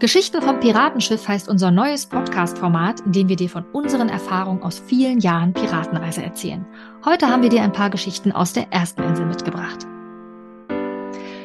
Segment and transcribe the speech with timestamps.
[0.00, 4.80] Geschichten vom Piratenschiff heißt unser neues Podcast-Format, in dem wir dir von unseren Erfahrungen aus
[4.80, 6.66] vielen Jahren Piratenreise erzählen.
[7.04, 9.86] Heute haben wir dir ein paar Geschichten aus der ersten Insel mitgebracht.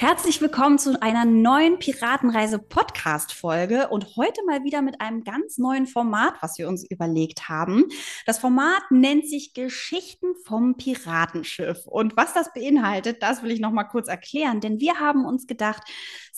[0.00, 6.34] Herzlich willkommen zu einer neuen Piratenreise-Podcast-Folge und heute mal wieder mit einem ganz neuen Format,
[6.40, 7.86] was wir uns überlegt haben.
[8.24, 11.84] Das Format nennt sich Geschichten vom Piratenschiff.
[11.84, 15.48] Und was das beinhaltet, das will ich noch mal kurz erklären, denn wir haben uns
[15.48, 15.82] gedacht,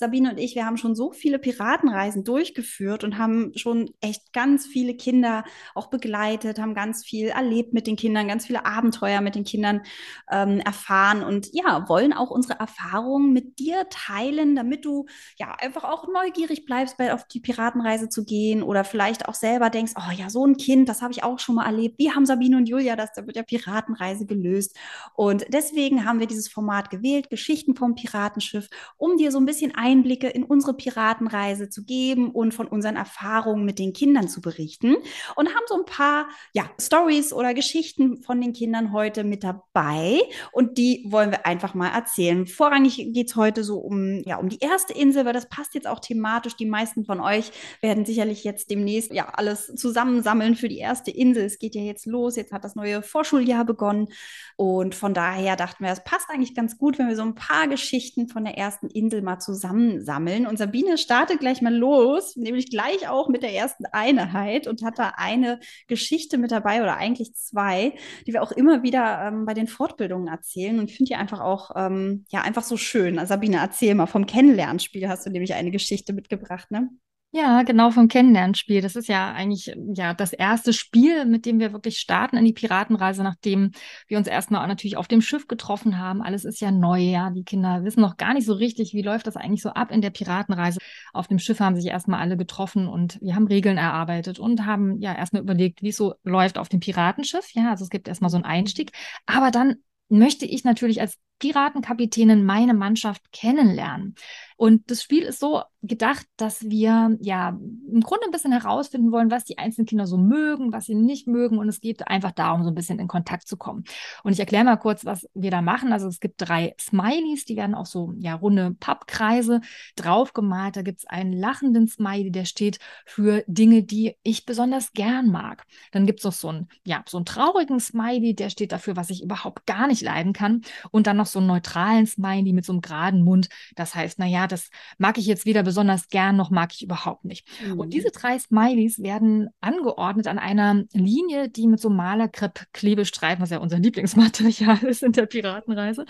[0.00, 4.66] Sabine und ich, wir haben schon so viele Piratenreisen durchgeführt und haben schon echt ganz
[4.66, 9.34] viele Kinder auch begleitet, haben ganz viel erlebt mit den Kindern, ganz viele Abenteuer mit
[9.34, 9.82] den Kindern
[10.30, 15.84] ähm, erfahren und ja, wollen auch unsere Erfahrungen mit dir teilen, damit du ja einfach
[15.84, 20.12] auch neugierig bleibst, bei, auf die Piratenreise zu gehen oder vielleicht auch selber denkst, oh
[20.16, 21.98] ja, so ein Kind, das habe ich auch schon mal erlebt.
[21.98, 24.76] Wie haben Sabine und Julia das mit der Piratenreise gelöst?
[25.14, 29.74] Und deswegen haben wir dieses Format gewählt, Geschichten vom Piratenschiff, um dir so ein bisschen
[29.90, 34.96] Einblicke in unsere Piratenreise zu geben und von unseren Erfahrungen mit den Kindern zu berichten
[35.36, 40.20] und haben so ein paar ja, Stories oder Geschichten von den Kindern heute mit dabei
[40.52, 42.46] und die wollen wir einfach mal erzählen.
[42.46, 45.86] Vorrangig geht es heute so um, ja, um die erste Insel, weil das passt jetzt
[45.86, 46.56] auch thematisch.
[46.56, 51.44] Die meisten von euch werden sicherlich jetzt demnächst ja alles zusammensammeln für die erste Insel.
[51.44, 54.08] Es geht ja jetzt los, jetzt hat das neue Vorschuljahr begonnen.
[54.56, 57.66] Und von daher dachten wir, es passt eigentlich ganz gut, wenn wir so ein paar
[57.68, 59.40] Geschichten von der ersten Insel mal
[59.80, 60.46] zusammensammeln.
[60.46, 64.98] Und Sabine startet gleich mal los, nämlich gleich auch mit der ersten Einheit und hat
[64.98, 67.94] da eine Geschichte mit dabei oder eigentlich zwei,
[68.26, 70.78] die wir auch immer wieder ähm, bei den Fortbildungen erzählen.
[70.78, 73.24] Und ich finde die einfach auch, ähm, ja, einfach so schön.
[73.26, 76.88] Sabine, erzähl mal, vom Kennenlernspiel hast du nämlich eine Geschichte mitgebracht, ne?
[77.32, 78.80] Ja, genau vom Kennenlernspiel.
[78.80, 82.52] Das ist ja eigentlich ja das erste Spiel, mit dem wir wirklich starten in die
[82.52, 83.70] Piratenreise, nachdem
[84.08, 86.22] wir uns erstmal natürlich auf dem Schiff getroffen haben.
[86.22, 87.30] Alles ist ja neu, ja.
[87.30, 90.00] Die Kinder wissen noch gar nicht so richtig, wie läuft das eigentlich so ab in
[90.00, 90.80] der Piratenreise.
[91.12, 95.00] Auf dem Schiff haben sich erstmal alle getroffen und wir haben Regeln erarbeitet und haben
[95.00, 97.54] ja erstmal überlegt, wie es so läuft auf dem Piratenschiff.
[97.54, 98.90] Ja, also es gibt erstmal so einen Einstieg.
[99.26, 99.76] Aber dann
[100.08, 104.14] möchte ich natürlich als Piratenkapitänin meine Mannschaft kennenlernen.
[104.60, 109.30] Und das Spiel ist so gedacht, dass wir ja im Grunde ein bisschen herausfinden wollen,
[109.30, 111.56] was die einzelnen Kinder so mögen, was sie nicht mögen.
[111.56, 113.84] Und es geht einfach darum, so ein bisschen in Kontakt zu kommen.
[114.22, 115.94] Und ich erkläre mal kurz, was wir da machen.
[115.94, 119.62] Also es gibt drei Smileys, die werden auch so ja runde Pappkreise
[119.96, 120.76] draufgemalt.
[120.76, 125.64] Da gibt es einen lachenden Smiley, der steht für Dinge, die ich besonders gern mag.
[125.92, 129.08] Dann gibt es noch so einen, ja, so einen traurigen Smiley, der steht dafür, was
[129.08, 130.60] ich überhaupt gar nicht leiden kann.
[130.90, 133.48] Und dann noch so einen neutralen Smiley mit so einem geraden Mund.
[133.76, 137.48] Das heißt, naja, das mag ich jetzt weder besonders gern, noch mag ich überhaupt nicht.
[137.66, 137.80] Mhm.
[137.80, 143.58] Und diese drei Smileys werden angeordnet an einer Linie, die mit so Malerkrepp-Klebestreifen, was ja
[143.58, 146.04] unser Lieblingsmaterial ist in der Piratenreise,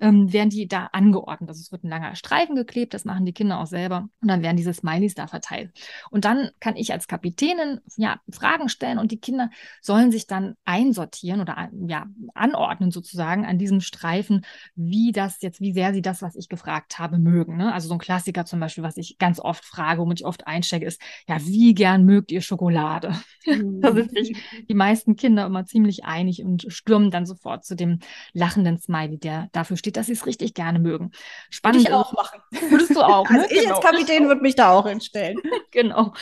[0.00, 1.50] ähm, werden die da angeordnet.
[1.50, 4.08] Also es wird ein langer Streifen geklebt, das machen die Kinder auch selber.
[4.20, 5.72] Und dann werden diese Smileys da verteilt.
[6.10, 10.54] Und dann kann ich als Kapitänin ja Fragen stellen und die Kinder sollen sich dann
[10.64, 14.44] einsortieren oder ja anordnen sozusagen an diesem Streifen,
[14.74, 17.56] wie das jetzt, wie sehr sie das, was ich gefragt habe, mögen.
[17.56, 17.72] Ne?
[17.72, 20.86] Also so ein Klassiker zum Beispiel, was ich ganz oft frage, womit ich oft einstecke,
[20.86, 23.14] ist, ja, wie gern mögt ihr Schokolade?
[23.46, 23.80] Mhm.
[23.80, 24.36] da sind sich
[24.68, 27.98] die meisten Kinder immer ziemlich einig und stürmen dann sofort zu dem
[28.32, 31.10] lachenden Smiley, der dafür steht, dass sie es richtig gerne mögen.
[31.50, 31.80] Spannend.
[31.80, 32.40] Würde ich auch machen.
[32.70, 33.28] Würdest du auch.
[33.34, 33.40] Ne?
[33.40, 33.76] Also ich genau.
[33.76, 35.38] als Kapitän würde mich da auch hinstellen.
[35.72, 36.12] genau.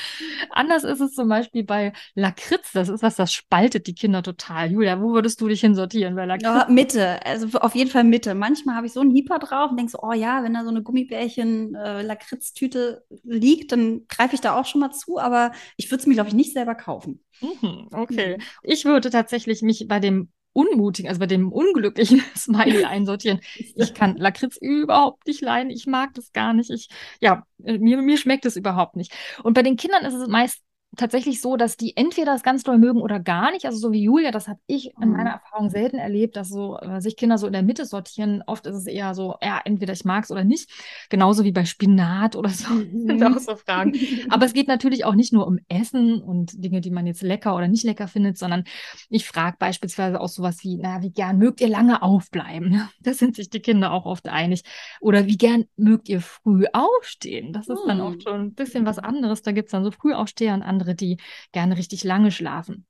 [0.51, 2.73] Anders ist es zum Beispiel bei Lakritz.
[2.73, 4.71] Das ist was, das spaltet die Kinder total.
[4.71, 6.45] Julia, wo würdest du dich hinsortieren bei Lakritz?
[6.45, 7.25] Ja, Mitte.
[7.27, 8.32] Also auf jeden Fall Mitte.
[8.35, 10.71] Manchmal habe ich so einen Hieper drauf und denke so, oh ja, wenn da so
[10.71, 12.03] eine Gummibärchen äh,
[13.25, 16.29] liegt, dann greife ich da auch schon mal zu, aber ich würde es mir, glaube
[16.29, 17.25] ich, nicht selber kaufen.
[17.41, 18.37] Mhm, okay.
[18.37, 18.43] Mhm.
[18.63, 23.41] Ich würde tatsächlich mich bei dem unmutigen, also bei dem unglücklichen Smiley einsortieren.
[23.57, 25.71] Ich kann Lakritz überhaupt nicht leiden.
[25.71, 26.71] Ich mag das gar nicht.
[26.71, 26.89] Ich,
[27.21, 29.13] ja, äh, mir, mir schmeckt es überhaupt nicht.
[29.43, 30.61] Und bei den Kindern ist es meist
[30.97, 33.65] tatsächlich so, dass die entweder das ganz doll mögen oder gar nicht.
[33.65, 35.41] Also so wie Julia, das habe ich in meiner mhm.
[35.43, 38.43] Erfahrung selten erlebt, dass so äh, sich Kinder so in der Mitte sortieren.
[38.47, 40.71] Oft ist es eher so, ja, entweder ich mag es oder nicht.
[41.09, 42.73] Genauso wie bei Spinat oder so.
[42.73, 43.07] Mhm.
[43.07, 43.95] sind auch so Fragen.
[44.29, 47.57] Aber es geht natürlich auch nicht nur um Essen und Dinge, die man jetzt lecker
[47.57, 48.65] oder nicht lecker findet, sondern
[49.09, 52.89] ich frage beispielsweise auch sowas wie, naja, wie gern mögt ihr lange aufbleiben?
[53.01, 54.63] Da sind sich die Kinder auch oft einig.
[55.01, 57.53] Oder wie gern mögt ihr früh aufstehen?
[57.53, 58.21] Das ist dann oft hm.
[58.21, 59.43] schon ein bisschen was anderes.
[59.43, 61.19] Da gibt es dann so Frühaufsteher und andere, die
[61.53, 62.87] gerne richtig lange schlafen.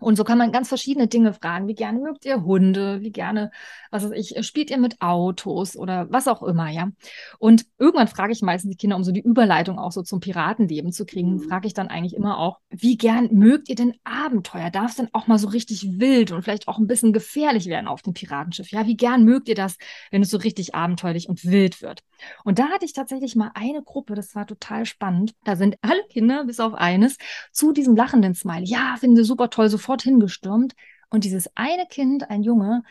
[0.00, 1.68] Und so kann man ganz verschiedene Dinge fragen.
[1.68, 3.00] Wie gerne mögt ihr Hunde?
[3.00, 3.50] Wie gerne,
[3.90, 6.90] was weiß ich, spielt ihr mit Autos oder was auch immer, ja?
[7.38, 10.92] Und irgendwann frage ich meistens die Kinder, um so die Überleitung auch so zum Piratenleben
[10.92, 11.40] zu kriegen, mhm.
[11.40, 14.70] frage ich dann eigentlich immer auch, wie gern mögt ihr denn Abenteuer?
[14.70, 17.88] Darf es denn auch mal so richtig wild und vielleicht auch ein bisschen gefährlich werden
[17.88, 18.70] auf dem Piratenschiff?
[18.70, 19.76] Ja, wie gern mögt ihr das,
[20.10, 22.02] wenn es so richtig abenteuerlich und wild wird?
[22.44, 25.34] Und da hatte ich tatsächlich mal eine Gruppe, das war total spannend.
[25.44, 27.16] Da sind alle Kinder, bis auf eines,
[27.52, 28.64] zu diesem lachenden Smile.
[28.64, 30.74] Ja, finden sie super toll, sofort sofort hingestürmt.
[31.10, 32.82] Und dieses eine Kind, ein Junge,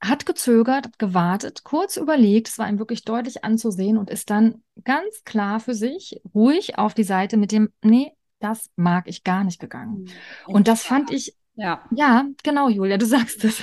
[0.00, 4.62] hat gezögert, hat gewartet, kurz überlegt, es war ihm wirklich deutlich anzusehen und ist dann
[4.84, 9.44] ganz klar für sich ruhig auf die Seite mit dem, nee, das mag ich gar
[9.44, 10.06] nicht gegangen.
[10.46, 11.84] Hm, und das fand ich ja.
[11.90, 13.62] Ja, genau, Julia, du sagst es.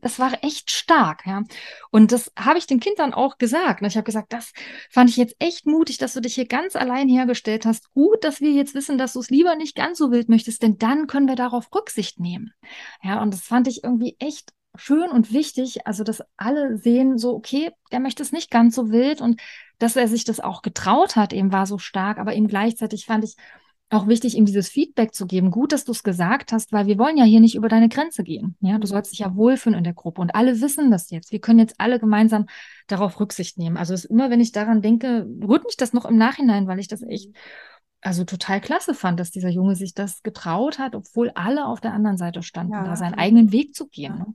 [0.00, 1.42] Das war echt stark, ja.
[1.90, 3.82] Und das habe ich den Kindern auch gesagt.
[3.84, 4.52] Ich habe gesagt, das
[4.90, 7.92] fand ich jetzt echt mutig, dass du dich hier ganz allein hergestellt hast.
[7.94, 10.78] Gut, dass wir jetzt wissen, dass du es lieber nicht ganz so wild möchtest, denn
[10.78, 12.52] dann können wir darauf Rücksicht nehmen.
[13.02, 17.34] Ja, und das fand ich irgendwie echt schön und wichtig, also dass alle sehen, so,
[17.34, 19.40] okay, der möchte es nicht ganz so wild und
[19.78, 23.24] dass er sich das auch getraut hat, eben war so stark, aber eben gleichzeitig fand
[23.24, 23.36] ich,
[23.90, 25.50] auch wichtig, ihm dieses Feedback zu geben.
[25.50, 28.22] Gut, dass du es gesagt hast, weil wir wollen ja hier nicht über deine Grenze
[28.22, 28.56] gehen.
[28.60, 31.32] Ja, du sollst dich ja wohlfühlen in der Gruppe und alle wissen das jetzt.
[31.32, 32.46] Wir können jetzt alle gemeinsam
[32.86, 33.76] darauf Rücksicht nehmen.
[33.76, 36.78] Also es ist immer, wenn ich daran denke, rührt mich das noch im Nachhinein, weil
[36.78, 37.30] ich das echt
[38.00, 41.92] also total klasse fand, dass dieser Junge sich das getraut hat, obwohl alle auf der
[41.92, 44.14] anderen Seite standen, ja, da seinen eigenen Weg zu gehen.
[44.14, 44.18] Ja.
[44.18, 44.34] Ne?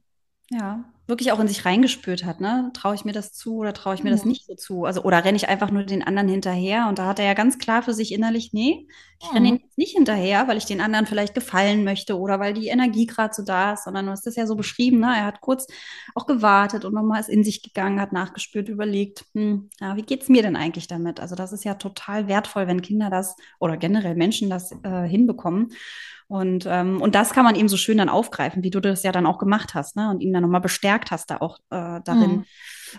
[0.51, 2.71] Ja, wirklich auch in sich reingespürt hat, ne?
[2.73, 4.15] Traue ich mir das zu oder traue ich mir mhm.
[4.15, 4.85] das nicht so zu?
[4.85, 6.88] Also, oder renne ich einfach nur den anderen hinterher?
[6.88, 8.88] Und da hat er ja ganz klar für sich innerlich, nee,
[9.19, 9.33] ich mhm.
[9.35, 12.67] renne ihn jetzt nicht hinterher, weil ich den anderen vielleicht gefallen möchte oder weil die
[12.67, 15.07] Energie gerade so da ist, sondern du hast das ja so beschrieben, ne?
[15.07, 15.67] Er hat kurz
[16.15, 20.29] auch gewartet und nochmal ist in sich gegangen, hat nachgespürt, überlegt, hm, ja, wie geht's
[20.29, 21.19] mir denn eigentlich damit?
[21.19, 25.73] Also, das ist ja total wertvoll, wenn Kinder das oder generell Menschen das äh, hinbekommen.
[26.33, 29.12] Und, ähm, und das kann man eben so schön dann aufgreifen, wie du das ja
[29.12, 30.09] dann auch gemacht hast, ne?
[30.09, 32.45] Und ihn dann nochmal bestärkt hast da auch äh, darin, mhm.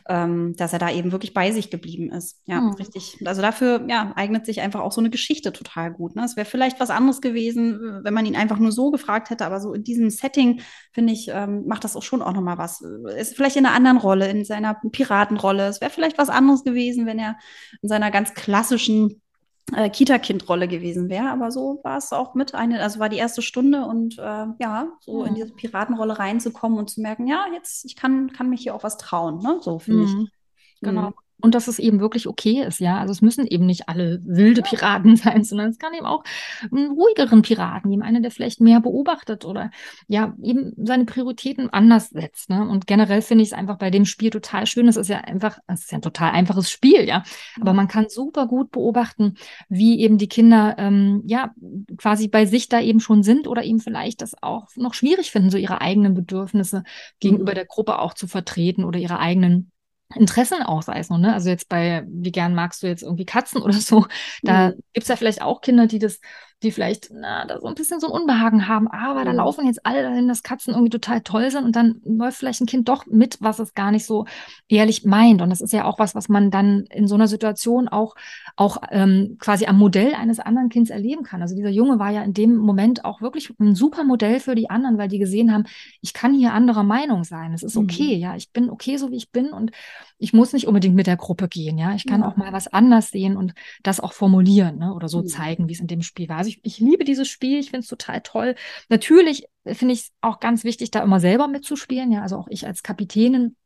[0.08, 2.40] ähm, dass er da eben wirklich bei sich geblieben ist.
[2.44, 2.74] Ja, mhm.
[2.74, 3.18] richtig.
[3.24, 6.14] Also dafür ja, eignet sich einfach auch so eine Geschichte total gut.
[6.14, 6.22] Ne?
[6.24, 9.58] Es wäre vielleicht was anderes gewesen, wenn man ihn einfach nur so gefragt hätte, aber
[9.58, 10.60] so in diesem Setting,
[10.92, 12.82] finde ich, ähm, macht das auch schon auch nochmal was.
[13.18, 15.66] Ist vielleicht in einer anderen Rolle, in seiner Piratenrolle.
[15.66, 17.36] Es wäre vielleicht was anderes gewesen, wenn er
[17.82, 19.23] in seiner ganz klassischen
[19.72, 21.30] äh, Kita-Kind-Rolle gewesen wäre.
[21.30, 24.88] Aber so war es auch mit eine, also war die erste Stunde und äh, ja,
[25.00, 25.26] so mhm.
[25.26, 28.84] in diese Piratenrolle reinzukommen und zu merken, ja, jetzt, ich kann, kann mich hier auch
[28.84, 29.58] was trauen, ne?
[29.60, 30.28] So finde mhm.
[30.28, 30.32] ich.
[30.80, 31.10] Genau.
[31.10, 32.98] Mhm und dass es eben wirklich okay ist, ja.
[32.98, 36.24] Also es müssen eben nicht alle wilde Piraten sein, sondern es kann eben auch
[36.72, 39.70] einen ruhigeren Piraten geben, einer, der vielleicht mehr beobachtet oder
[40.08, 42.50] ja, eben seine Prioritäten anders setzt.
[42.50, 42.66] Ne?
[42.66, 44.88] Und generell finde ich es einfach bei dem Spiel total schön.
[44.88, 47.22] Es ist ja einfach, es ist ja ein total einfaches Spiel, ja.
[47.60, 49.34] Aber man kann super gut beobachten,
[49.68, 51.52] wie eben die Kinder ähm, ja
[51.98, 55.50] quasi bei sich da eben schon sind oder eben vielleicht das auch noch schwierig finden,
[55.50, 56.84] so ihre eigenen Bedürfnisse
[57.20, 57.56] gegenüber mhm.
[57.56, 59.72] der Gruppe auch zu vertreten oder ihre eigenen
[60.14, 61.32] Interessen auch, sei es noch, ne?
[61.32, 64.06] Also jetzt bei, wie gern magst du jetzt irgendwie Katzen oder so,
[64.42, 64.82] da mhm.
[64.92, 66.20] gibt es ja vielleicht auch Kinder, die das
[66.64, 69.24] die vielleicht na, da so ein bisschen so ein Unbehagen haben, aber mhm.
[69.26, 72.60] da laufen jetzt alle dahin, dass Katzen irgendwie total toll sind und dann läuft vielleicht
[72.60, 74.26] ein Kind doch mit, was es gar nicht so
[74.68, 75.42] ehrlich meint.
[75.42, 78.14] Und das ist ja auch was, was man dann in so einer Situation auch,
[78.56, 81.42] auch ähm, quasi am Modell eines anderen Kindes erleben kann.
[81.42, 84.70] Also dieser Junge war ja in dem Moment auch wirklich ein super Modell für die
[84.70, 85.64] anderen, weil die gesehen haben,
[86.00, 87.52] ich kann hier anderer Meinung sein.
[87.52, 88.22] Es ist okay, mhm.
[88.22, 89.70] ja, ich bin okay, so wie ich bin und
[90.18, 91.94] ich muss nicht unbedingt mit der Gruppe gehen, ja.
[91.94, 92.28] Ich kann ja.
[92.28, 94.94] auch mal was anders sehen und das auch formulieren ne?
[94.94, 95.26] oder so mhm.
[95.26, 96.38] zeigen, wie es in dem Spiel war.
[96.38, 98.54] Also ich, ich liebe dieses Spiel, ich finde es total toll.
[98.88, 102.22] Natürlich finde ich es auch ganz wichtig, da immer selber mitzuspielen, ja.
[102.22, 103.56] Also auch ich als Kapitänin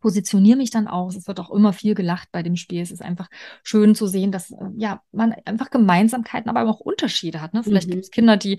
[0.00, 1.16] positioniere mich dann aus.
[1.16, 2.82] Es wird auch immer viel gelacht bei dem Spiel.
[2.82, 3.28] Es ist einfach
[3.62, 7.54] schön zu sehen, dass äh, ja man einfach Gemeinsamkeiten, aber auch Unterschiede hat.
[7.54, 7.62] Ne?
[7.62, 7.92] Vielleicht mhm.
[7.92, 8.58] gibt es Kinder, die,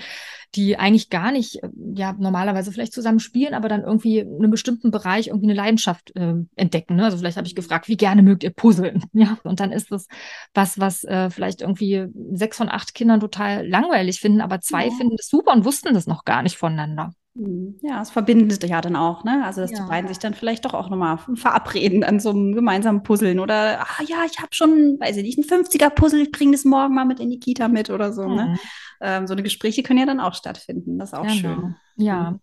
[0.55, 4.51] die eigentlich gar nicht, äh, ja, normalerweise vielleicht zusammen spielen, aber dann irgendwie in einem
[4.51, 6.95] bestimmten Bereich irgendwie eine Leidenschaft äh, entdecken.
[6.95, 7.05] Ne?
[7.05, 7.61] Also vielleicht habe ich mhm.
[7.61, 9.03] gefragt, wie gerne mögt ihr puzzeln?
[9.19, 10.07] Ja, und dann ist es
[10.53, 14.91] was, was äh, vielleicht irgendwie sechs von acht Kindern total langweilig finden, aber zwei ja.
[14.91, 17.11] finden das super und wussten das noch gar nicht voneinander.
[17.39, 19.45] Hm, ja, es verbindet ja dann auch, ne?
[19.45, 19.77] Also, dass ja.
[19.81, 23.79] die beiden sich dann vielleicht doch auch nochmal verabreden an so einem gemeinsamen Puzzeln oder,
[23.79, 27.05] ah ja, ich habe schon, weiß ich nicht, ein 50er-Puzzle, ich bringe das morgen mal
[27.05, 28.29] mit in die Kita mit oder so, ne?
[28.29, 28.51] mhm.
[28.51, 28.59] ne?
[29.01, 30.99] Ähm, so eine Gespräche können ja dann auch stattfinden.
[30.99, 31.35] Das ist auch genau.
[31.35, 31.75] schön.
[31.95, 32.31] Ja.
[32.31, 32.39] Mhm.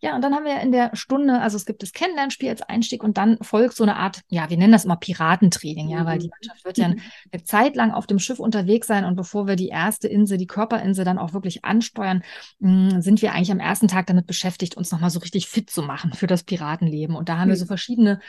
[0.00, 3.02] Ja, und dann haben wir in der Stunde, also es gibt das Kennenlernspiel als Einstieg
[3.02, 6.26] und dann folgt so eine Art, ja, wir nennen das immer Piratentraining, ja, weil die
[6.26, 6.32] mhm.
[6.40, 9.68] Mannschaft wird ja eine Zeit lang auf dem Schiff unterwegs sein und bevor wir die
[9.68, 12.22] erste Insel, die Körperinsel dann auch wirklich ansteuern,
[12.60, 15.82] hm, sind wir eigentlich am ersten Tag damit beschäftigt, uns nochmal so richtig fit zu
[15.82, 17.16] machen für das Piratenleben.
[17.16, 18.20] Und da haben wir so verschiedene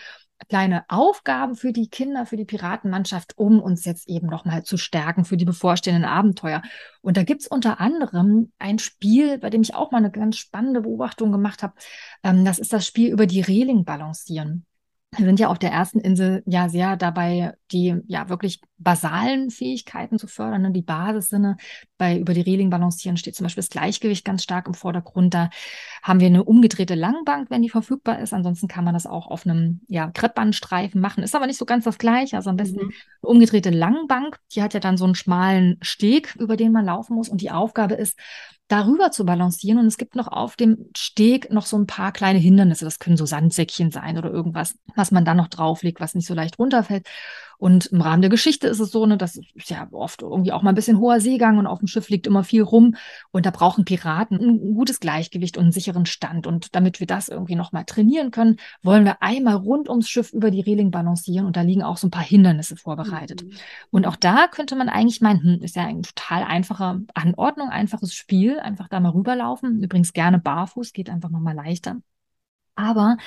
[0.48, 5.26] kleine Aufgaben für die Kinder, für die Piratenmannschaft, um uns jetzt eben nochmal zu stärken
[5.26, 6.62] für die bevorstehenden Abenteuer.
[7.02, 10.38] Und da gibt es unter anderem ein Spiel, bei dem ich auch mal eine ganz
[10.38, 11.74] spannende Beobachtung gemacht habe.
[12.24, 14.66] Ähm, das ist das Spiel über die Reling balancieren.
[15.18, 20.20] Wir sind ja auf der ersten Insel ja sehr dabei, die ja wirklich basalen Fähigkeiten
[20.20, 20.72] zu fördern, ne?
[20.72, 21.58] die Basissinne.
[21.98, 25.34] Bei über die Reling balancieren steht zum Beispiel das Gleichgewicht ganz stark im Vordergrund.
[25.34, 25.50] Da
[26.04, 28.34] haben wir eine umgedrehte Langbank, wenn die verfügbar ist.
[28.34, 31.24] Ansonsten kann man das auch auf einem ja, Kreppbandstreifen machen.
[31.24, 32.36] Ist aber nicht so ganz das Gleiche.
[32.36, 32.94] Also am besten mhm.
[33.24, 34.38] eine umgedrehte Langbank.
[34.54, 37.30] Die hat ja dann so einen schmalen Steg, über den man laufen muss.
[37.30, 38.16] Und die Aufgabe ist,
[38.70, 39.80] darüber zu balancieren.
[39.80, 42.86] Und es gibt noch auf dem Steg noch so ein paar kleine Hindernisse.
[42.86, 46.34] Das können so Sandsäckchen sein oder irgendwas, was man dann noch drauflegt, was nicht so
[46.34, 47.06] leicht runterfällt.
[47.60, 50.62] Und im Rahmen der Geschichte ist es so, ne, das ist ja oft irgendwie auch
[50.62, 52.96] mal ein bisschen hoher Seegang und auf dem Schiff liegt immer viel rum.
[53.32, 56.48] Und da brauchen Piraten ein gutes Gleichgewicht und einen sicheren Stand.
[56.48, 60.52] Und damit wir das irgendwie nochmal trainieren können, wollen wir einmal rund ums Schiff über
[60.52, 61.46] die Reling balancieren.
[61.46, 63.44] Und da liegen auch so ein paar Hindernisse vorbereitet.
[63.44, 63.52] Mhm.
[63.92, 68.14] Und auch da könnte man eigentlich meinen, hm, ist ja eine total einfache Anordnung, einfaches
[68.14, 68.58] Spiel.
[68.62, 69.84] Einfach da mal rüberlaufen.
[69.84, 71.98] Übrigens gerne barfuß, geht einfach nochmal leichter.
[72.76, 73.18] Aber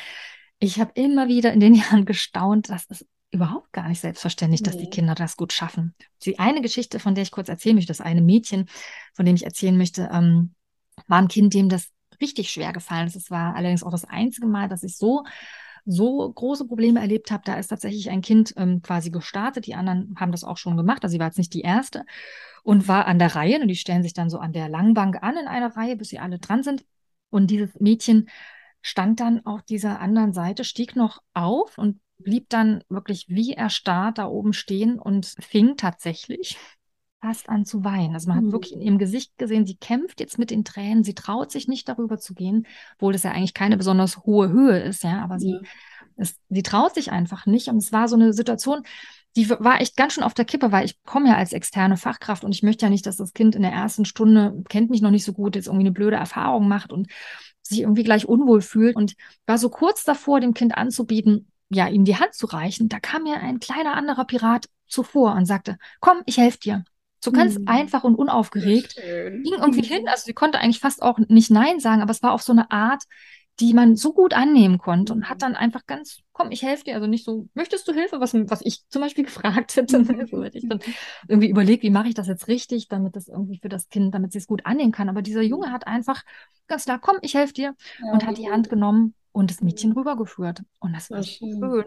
[0.59, 4.67] ich habe immer wieder in den Jahren gestaunt, dass es überhaupt gar nicht selbstverständlich, nee.
[4.67, 5.95] dass die Kinder das gut schaffen.
[6.23, 8.69] Die eine Geschichte, von der ich kurz erzählen möchte, das eine Mädchen,
[9.15, 10.55] von dem ich erzählen möchte, ähm,
[11.09, 11.89] war ein Kind, dem das
[12.21, 13.17] richtig schwer gefallen ist.
[13.17, 15.25] Es war allerdings auch das einzige Mal, dass ich so
[15.85, 17.43] so große Probleme erlebt habe.
[17.45, 19.67] Da ist tatsächlich ein Kind ähm, quasi gestartet.
[19.67, 21.03] Die anderen haben das auch schon gemacht.
[21.03, 22.05] Also sie war jetzt nicht die erste
[22.63, 23.61] und war an der Reihe.
[23.61, 26.19] Und die stellen sich dann so an der Langbank an in einer Reihe, bis sie
[26.19, 26.85] alle dran sind.
[27.31, 28.29] Und dieses Mädchen
[28.81, 34.19] stand dann auf dieser anderen Seite, stieg noch auf und blieb dann wirklich wie erstarrt
[34.19, 36.59] da oben stehen und fing tatsächlich
[37.23, 38.15] fast an zu weinen.
[38.15, 38.53] Also man hat mhm.
[38.53, 41.89] wirklich in ihrem Gesicht gesehen, sie kämpft jetzt mit den Tränen, sie traut sich nicht
[41.89, 42.67] darüber zu gehen,
[42.97, 45.61] obwohl das ja eigentlich keine besonders hohe Höhe ist, ja, aber sie,
[46.17, 47.69] es, sie traut sich einfach nicht.
[47.69, 48.83] Und es war so eine Situation,
[49.37, 52.45] die war echt ganz schön auf der Kippe, weil ich komme ja als externe Fachkraft
[52.45, 55.11] und ich möchte ja nicht, dass das Kind in der ersten Stunde, kennt mich noch
[55.11, 57.07] nicht so gut, jetzt irgendwie eine blöde Erfahrung macht und
[57.63, 59.15] sich irgendwie gleich unwohl fühlt und
[59.47, 63.25] war so kurz davor, dem Kind anzubieten, ja, ihm die Hand zu reichen, da kam
[63.25, 66.85] mir ein kleiner anderer Pirat zuvor und sagte, komm, ich helfe dir.
[67.25, 67.69] So ganz mhm.
[67.69, 68.97] einfach und unaufgeregt.
[68.97, 72.33] Ging irgendwie hin, also sie konnte eigentlich fast auch nicht Nein sagen, aber es war
[72.33, 73.05] auf so eine Art,
[73.61, 76.95] die man so gut annehmen konnte und hat dann einfach ganz, komm, ich helfe dir.
[76.95, 79.99] Also nicht so, möchtest du Hilfe, was, was ich zum Beispiel gefragt hätte.
[79.99, 80.27] Mhm.
[80.27, 80.81] so hätte ich dann
[81.29, 84.33] irgendwie überlegt, wie mache ich das jetzt richtig, damit das irgendwie für das Kind, damit
[84.33, 85.09] sie es gut annehmen kann.
[85.09, 86.23] Aber dieser Junge hat einfach
[86.69, 89.93] ganz klar, komm, ich helfe dir ja, und hat die Hand genommen und das Mädchen
[89.93, 90.63] rübergeführt.
[90.79, 91.59] Und das war schön.
[91.59, 91.85] schön.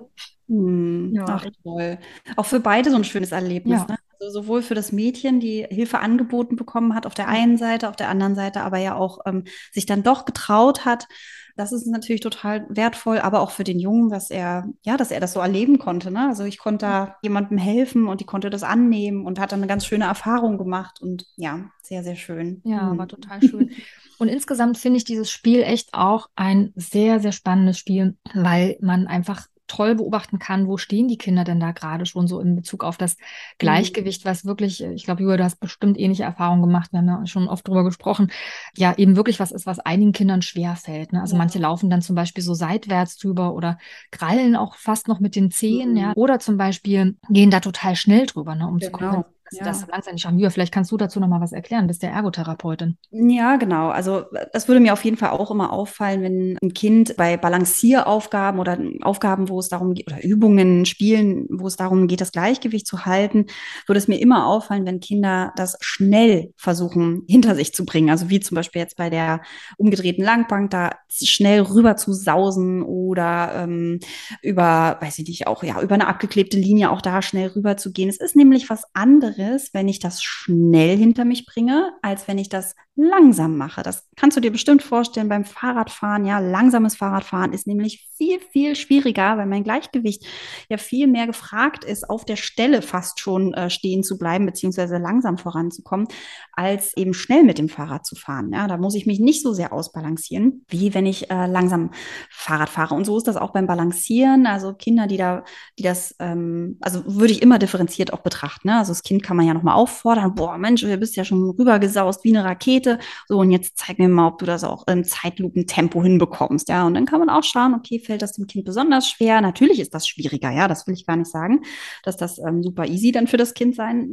[0.48, 1.14] Hm.
[1.14, 1.26] Ja.
[1.28, 1.98] Ach, toll.
[2.36, 3.82] Auch für beide so ein schönes Erlebnis.
[3.82, 3.88] Ja.
[3.88, 3.98] Ne?
[4.26, 7.96] Also sowohl für das Mädchen, die Hilfe angeboten bekommen hat auf der einen Seite, auf
[7.96, 11.08] der anderen Seite aber ja auch ähm, sich dann doch getraut hat.
[11.56, 15.20] Das ist natürlich total wertvoll, aber auch für den Jungen, dass er, ja, dass er
[15.20, 16.10] das so erleben konnte.
[16.10, 16.28] Ne?
[16.28, 19.68] Also ich konnte da jemandem helfen und die konnte das annehmen und hat dann eine
[19.68, 22.62] ganz schöne Erfahrung gemacht und ja, sehr, sehr schön.
[22.66, 22.98] Ja, mhm.
[22.98, 23.72] war total schön.
[24.18, 29.08] Und insgesamt finde ich dieses Spiel echt auch ein sehr, sehr spannendes Spiel, weil man
[29.08, 32.84] einfach toll beobachten kann, wo stehen die Kinder denn da gerade schon so in Bezug
[32.84, 33.24] auf das mhm.
[33.60, 37.26] Gleichgewicht, was wirklich, ich glaube, Julia, du hast bestimmt ähnliche Erfahrungen gemacht, wir haben ja
[37.26, 38.32] schon oft drüber gesprochen,
[38.76, 41.14] ja, eben wirklich was ist, was einigen Kindern schwer fällt.
[41.14, 41.22] Ne?
[41.22, 41.40] Also ja.
[41.40, 43.78] manche laufen dann zum Beispiel so seitwärts drüber oder
[44.12, 45.98] krallen auch fast noch mit den Zehen, mhm.
[45.98, 48.86] ja, oder zum Beispiel gehen da total schnell drüber, ne, um genau.
[48.86, 49.66] zu kompensieren dass ja.
[49.66, 50.52] das langsam haben.
[50.52, 52.98] Vielleicht kannst du dazu noch mal was erklären, bist der Ergotherapeutin.
[53.12, 53.90] Ja, genau.
[53.90, 54.24] Also
[54.54, 58.80] das würde mir auf jeden Fall auch immer auffallen, wenn ein Kind bei Balancieraufgaben oder
[59.02, 63.06] Aufgaben, wo es darum geht, oder Übungen, Spielen, wo es darum geht, das Gleichgewicht zu
[63.06, 63.46] halten,
[63.86, 68.10] würde es mir immer auffallen, wenn Kinder das schnell versuchen, hinter sich zu bringen.
[68.10, 69.42] Also wie zum Beispiel jetzt bei der
[69.78, 74.00] umgedrehten Langbank, da schnell rüber zu sausen oder ähm,
[74.42, 77.92] über, weiß ich nicht, auch ja, über eine abgeklebte Linie auch da schnell rüber zu
[77.92, 78.10] gehen.
[78.10, 82.38] Es ist nämlich was anderes anderes, wenn ich das schnell hinter mich bringe, als wenn
[82.38, 83.84] ich das langsam mache.
[83.84, 86.26] Das kannst du dir bestimmt vorstellen beim Fahrradfahren.
[86.26, 90.26] Ja, langsames Fahrradfahren ist nämlich viel, viel schwieriger, weil mein Gleichgewicht
[90.70, 94.98] ja viel mehr gefragt ist, auf der Stelle fast schon äh, stehen zu bleiben, beziehungsweise
[94.98, 96.08] langsam voranzukommen,
[96.54, 98.52] als eben schnell mit dem Fahrrad zu fahren.
[98.54, 101.92] Ja, da muss ich mich nicht so sehr ausbalancieren, wie wenn ich äh, langsam
[102.30, 102.96] Fahrrad fahre.
[102.96, 104.46] Und so ist das auch beim Balancieren.
[104.46, 105.44] Also Kinder, die da,
[105.78, 108.70] die das, ähm, also würde ich immer differenziert auch betrachten.
[108.70, 108.78] Ne?
[108.78, 112.24] Also das Kind kann man ja nochmal auffordern, boah, Mensch, du bist ja schon rübergesaust
[112.24, 112.85] wie eine Rakete.
[113.28, 116.70] So, und jetzt zeig mir mal, ob du das auch im Zeitlupentempo hinbekommst.
[116.70, 119.42] Ja, und dann kann man auch schauen, okay, fällt das dem Kind besonders schwer?
[119.42, 121.62] Natürlich ist das schwieriger, ja, das will ich gar nicht sagen,
[122.04, 124.10] dass das ähm, super easy dann für das Kind sein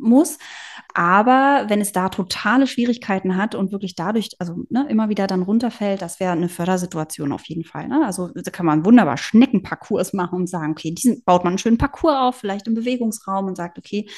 [0.00, 0.38] muss.
[0.94, 5.42] Aber wenn es da totale Schwierigkeiten hat und wirklich dadurch, also ne, immer wieder dann
[5.42, 7.88] runterfällt, das wäre eine Fördersituation auf jeden Fall.
[7.88, 8.04] Ne?
[8.04, 11.78] Also da kann man wunderbar Schneckenparcours machen und sagen, okay, diesen baut man einen schönen
[11.78, 14.08] Parcours auf, vielleicht im Bewegungsraum und sagt, okay,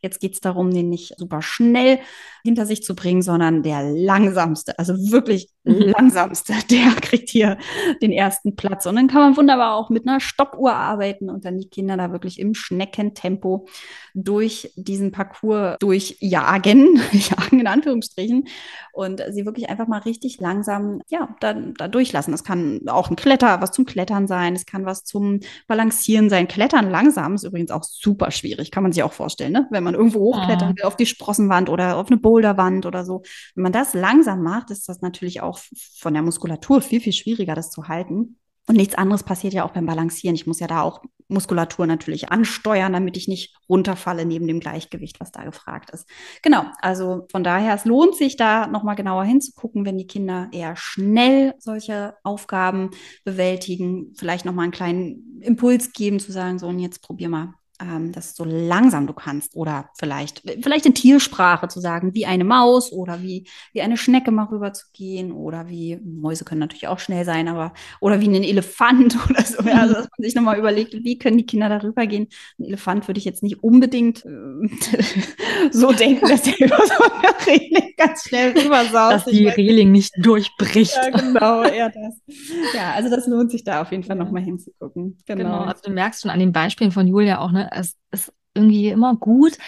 [0.00, 2.00] jetzt geht es darum, den nicht super schnell
[2.42, 5.92] hinter sich zu bringen, sondern der langsamste, also wirklich mhm.
[5.96, 7.58] langsamste, der kriegt hier
[8.02, 8.86] den ersten Platz.
[8.86, 12.12] Und dann kann man wunderbar auch mit einer Stoppuhr arbeiten und dann die Kinder da
[12.12, 13.66] wirklich im Schneckentempo
[14.14, 18.48] durch diesen Parcours durchjagen, jagen in Anführungsstrichen,
[18.92, 22.30] und sie wirklich einfach mal richtig langsam, ja, da, da durchlassen.
[22.30, 26.46] Das kann auch ein Kletter, was zum Klettern sein, es kann was zum Balancieren sein.
[26.46, 29.66] Klettern langsam ist übrigens auch super schwierig, kann man sich auch vorstellen, ne?
[29.70, 30.74] wenn man irgendwo hochklettern ah.
[30.76, 33.22] will, auf die Sprossenwand oder auf eine Boulderwand oder so.
[33.54, 35.58] Wenn man das langsam macht, ist das natürlich auch
[35.98, 38.38] von der Muskulatur viel, viel schwieriger, das zu halten.
[38.66, 40.34] Und nichts anderes passiert ja auch beim Balancieren.
[40.34, 45.20] Ich muss ja da auch Muskulatur natürlich ansteuern, damit ich nicht runterfalle neben dem Gleichgewicht,
[45.20, 46.08] was da gefragt ist.
[46.42, 50.76] Genau, also von daher, es lohnt sich da nochmal genauer hinzugucken, wenn die Kinder eher
[50.76, 52.90] schnell solche Aufgaben
[53.24, 58.12] bewältigen, vielleicht nochmal einen kleinen Impuls geben, zu sagen, so, und jetzt probier mal ähm,
[58.12, 62.92] das so langsam du kannst oder vielleicht, vielleicht in Tiersprache zu sagen, wie eine Maus
[62.92, 67.00] oder wie, wie eine Schnecke mal rüber zu gehen oder wie, Mäuse können natürlich auch
[67.00, 69.62] schnell sein, aber oder wie ein Elefant oder so.
[69.62, 72.28] Ja, also, dass man sich nochmal überlegt, wie können die Kinder darüber gehen.
[72.58, 74.68] Ein Elefant würde ich jetzt nicht unbedingt äh,
[75.72, 79.26] so denken, dass der über so eine Reling ganz schnell rüber saust.
[79.26, 80.94] Dass die Reling nicht durchbricht.
[80.94, 82.36] Ja, genau, eher das.
[82.74, 85.18] Ja, also das lohnt sich da auf jeden Fall nochmal hinzugucken.
[85.26, 85.42] Genau.
[85.42, 85.60] genau.
[85.64, 89.16] Also du merkst schon an den Beispielen von Julia auch, ne, es ist irgendwie immer
[89.16, 89.58] gut,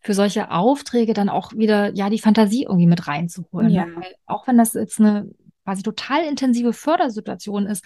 [0.00, 3.68] für solche Aufträge dann auch wieder ja die Fantasie irgendwie mit reinzuholen.
[3.68, 3.74] Ne?
[3.74, 3.86] Ja.
[3.86, 5.30] Weil auch wenn das jetzt eine
[5.64, 7.82] quasi total intensive Fördersituation ist,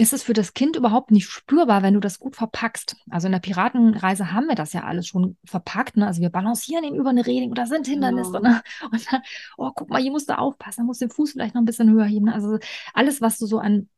[0.00, 2.96] ist es für das Kind überhaupt nicht spürbar, wenn du das gut verpackst.
[3.10, 5.98] Also in der Piratenreise haben wir das ja alles schon verpackt.
[5.98, 6.06] Ne?
[6.06, 8.40] Also wir balancieren eben über eine Reling oder sind Hindernisse.
[8.42, 8.48] Ja.
[8.48, 8.62] Ne?
[8.90, 9.20] Und dann,
[9.58, 11.66] oh, guck mal, hier musst du aufpassen, dann musst du den Fuß vielleicht noch ein
[11.66, 12.26] bisschen höher heben.
[12.26, 12.34] Ne?
[12.34, 12.58] Also
[12.94, 13.90] alles, was du so an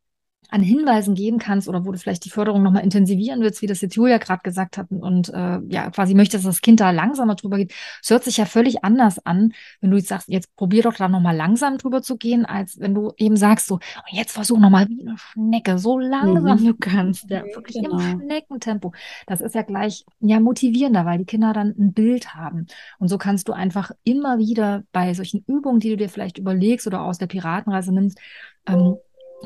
[0.52, 3.80] an Hinweisen geben kannst oder wo du vielleicht die Förderung nochmal intensivieren willst, wie das
[3.80, 7.36] jetzt Julia gerade gesagt hat und äh, ja quasi möchtest, dass das Kind da langsamer
[7.36, 7.72] drüber geht.
[8.02, 11.08] Es hört sich ja völlig anders an, wenn du jetzt sagst, jetzt probier doch da
[11.08, 14.88] nochmal langsam drüber zu gehen, als wenn du eben sagst so, oh, jetzt versuch nochmal
[14.90, 16.66] wie eine Schnecke, so langsam mhm.
[16.66, 17.98] du kannst, ja, wirklich genau.
[17.98, 18.92] im Schneckentempo.
[19.26, 22.66] Das ist ja gleich ja motivierender, weil die Kinder dann ein Bild haben.
[22.98, 26.86] Und so kannst du einfach immer wieder bei solchen Übungen, die du dir vielleicht überlegst
[26.86, 28.18] oder aus der Piratenreise nimmst,
[28.66, 28.96] ähm,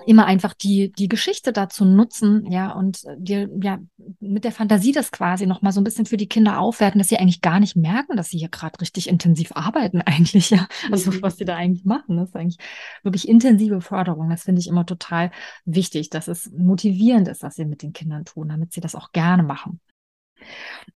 [0.05, 3.79] immer einfach die, die Geschichte dazu nutzen, ja, und dir, ja,
[4.21, 7.19] mit der Fantasie das quasi nochmal so ein bisschen für die Kinder aufwerten, dass sie
[7.19, 10.69] eigentlich gar nicht merken, dass sie hier gerade richtig intensiv arbeiten, eigentlich, ja.
[10.91, 11.23] Also, mhm.
[11.23, 12.59] was sie da eigentlich machen, das ist eigentlich
[13.03, 14.29] wirklich intensive Förderung.
[14.31, 15.31] Das finde ich immer total
[15.65, 19.13] wichtig, dass es motivierend ist, was sie mit den Kindern tun, damit sie das auch
[19.13, 19.81] gerne machen.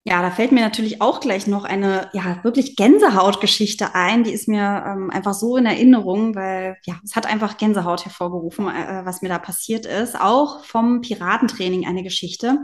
[0.05, 4.23] Ja, da fällt mir natürlich auch gleich noch eine ja wirklich Gänsehautgeschichte ein.
[4.23, 8.67] Die ist mir ähm, einfach so in Erinnerung, weil ja, es hat einfach Gänsehaut hervorgerufen,
[8.69, 10.19] äh, was mir da passiert ist.
[10.19, 12.63] Auch vom Piratentraining eine Geschichte.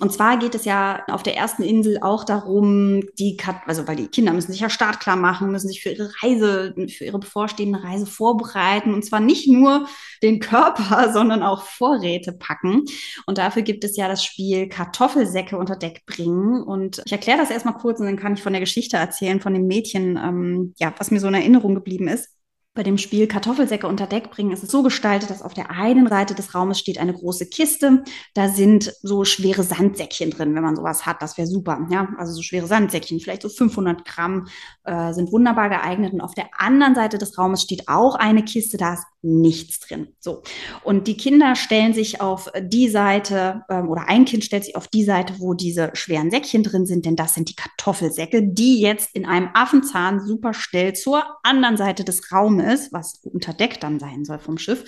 [0.00, 4.06] Und zwar geht es ja auf der ersten Insel auch darum, die, also weil die
[4.06, 8.06] Kinder müssen sich ja startklar machen, müssen sich für ihre Reise, für ihre bevorstehende Reise
[8.06, 8.94] vorbereiten.
[8.94, 9.88] Und zwar nicht nur
[10.22, 12.84] den Körper, sondern auch Vorräte packen.
[13.26, 16.62] Und dafür gibt es ja das Spiel Kartoffelsäcke unter Deck bringen.
[16.62, 19.52] Und ich erkläre das erstmal kurz und dann kann ich von der Geschichte erzählen, von
[19.54, 22.37] dem Mädchen, ähm, ja, was mir so in Erinnerung geblieben ist
[22.78, 26.06] bei dem Spiel Kartoffelsäcke unter Deck bringen ist es so gestaltet, dass auf der einen
[26.06, 28.04] Seite des Raumes steht eine große Kiste.
[28.34, 31.20] Da sind so schwere Sandsäckchen drin, wenn man sowas hat.
[31.20, 31.88] Das wäre super.
[31.90, 34.46] Ja, also so schwere Sandsäckchen, vielleicht so 500 Gramm,
[34.84, 36.12] äh, sind wunderbar geeignet.
[36.12, 38.76] Und auf der anderen Seite des Raumes steht auch eine Kiste.
[38.76, 40.08] Da ist nichts drin.
[40.20, 40.42] So.
[40.84, 44.86] Und die Kinder stellen sich auf die Seite, ähm, oder ein Kind stellt sich auf
[44.86, 49.14] die Seite, wo diese schweren Säckchen drin sind, denn das sind die Kartoffelsäcke, die jetzt
[49.14, 54.24] in einem Affenzahn super schnell zur anderen Seite des Raumes, was unter Deck dann sein
[54.24, 54.84] soll vom Schiff,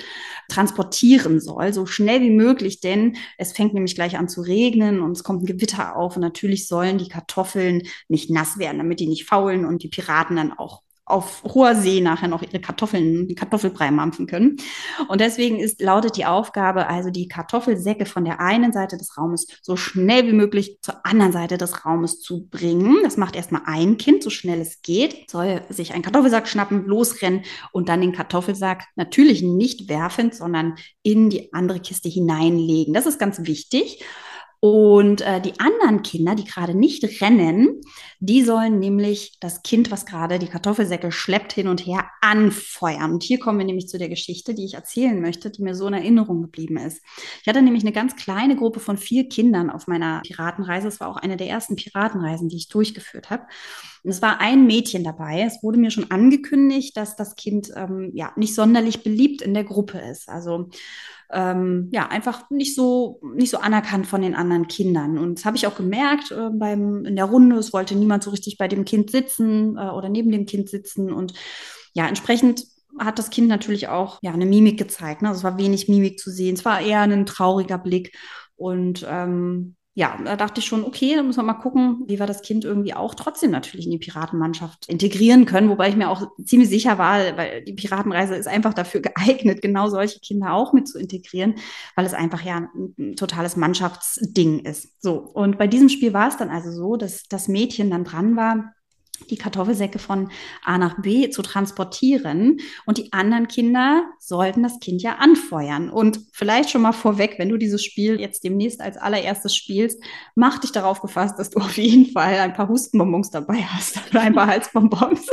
[0.49, 5.13] transportieren soll, so schnell wie möglich, denn es fängt nämlich gleich an zu regnen und
[5.13, 9.09] es kommt ein Gewitter auf und natürlich sollen die Kartoffeln nicht nass werden, damit die
[9.09, 13.35] nicht faulen und die Piraten dann auch auf hoher See nachher noch ihre Kartoffeln, die
[13.35, 14.57] Kartoffelbrei mampfen können.
[15.09, 19.47] Und deswegen ist, lautet die Aufgabe, also die Kartoffelsäcke von der einen Seite des Raumes
[19.63, 22.99] so schnell wie möglich zur anderen Seite des Raumes zu bringen.
[23.03, 27.43] Das macht erstmal ein Kind, so schnell es geht, soll sich einen Kartoffelsack schnappen, losrennen
[27.73, 32.95] und dann den Kartoffelsack natürlich nicht werfend, sondern in die andere Kiste hineinlegen.
[32.95, 34.05] Das ist ganz wichtig.
[34.63, 37.81] Und äh, die anderen Kinder, die gerade nicht rennen,
[38.19, 43.13] die sollen nämlich das Kind, was gerade die Kartoffelsäcke schleppt, hin und her anfeuern.
[43.13, 45.87] Und hier kommen wir nämlich zu der Geschichte, die ich erzählen möchte, die mir so
[45.87, 47.03] in Erinnerung geblieben ist.
[47.41, 50.89] Ich hatte nämlich eine ganz kleine Gruppe von vier Kindern auf meiner Piratenreise.
[50.89, 53.45] Es war auch eine der ersten Piratenreisen, die ich durchgeführt habe.
[54.05, 55.43] Und es war ein Mädchen dabei.
[55.47, 59.65] Es wurde mir schon angekündigt, dass das Kind ähm, ja nicht sonderlich beliebt in der
[59.65, 60.29] Gruppe ist.
[60.29, 60.69] Also
[61.33, 65.19] ähm, ja, einfach nicht so, nicht so anerkannt von den anderen Kindern.
[65.19, 67.57] Und das habe ich auch gemerkt äh, beim, in der Runde.
[67.57, 71.13] Es wollte niemand so richtig bei dem Kind sitzen äh, oder neben dem Kind sitzen.
[71.13, 71.35] Und
[71.95, 72.65] ja, entsprechend
[72.99, 75.23] hat das Kind natürlich auch ja, eine Mimik gezeigt.
[75.23, 75.29] Ne?
[75.29, 76.55] Also es war wenig Mimik zu sehen.
[76.55, 78.17] Es war eher ein trauriger Blick.
[78.57, 82.25] Und ähm, ja, da dachte ich schon, okay, da müssen wir mal gucken, wie wir
[82.25, 85.69] das Kind irgendwie auch trotzdem natürlich in die Piratenmannschaft integrieren können.
[85.69, 89.91] Wobei ich mir auch ziemlich sicher war, weil die Piratenreise ist einfach dafür geeignet, genau
[89.91, 91.57] solche Kinder auch mit zu integrieren,
[91.97, 95.03] weil es einfach ja ein totales Mannschaftsding ist.
[95.03, 95.19] So.
[95.19, 98.73] Und bei diesem Spiel war es dann also so, dass das Mädchen dann dran war,
[99.29, 100.31] die Kartoffelsäcke von
[100.65, 102.59] A nach B zu transportieren.
[102.87, 105.91] Und die anderen Kinder sollten das Kind ja anfeuern.
[105.91, 110.03] Und vielleicht schon mal vorweg, wenn du dieses Spiel jetzt demnächst als allererstes spielst,
[110.35, 114.23] mach dich darauf gefasst, dass du auf jeden Fall ein paar Hustenbonbons dabei hast oder
[114.23, 115.27] ein paar Halsbonbons,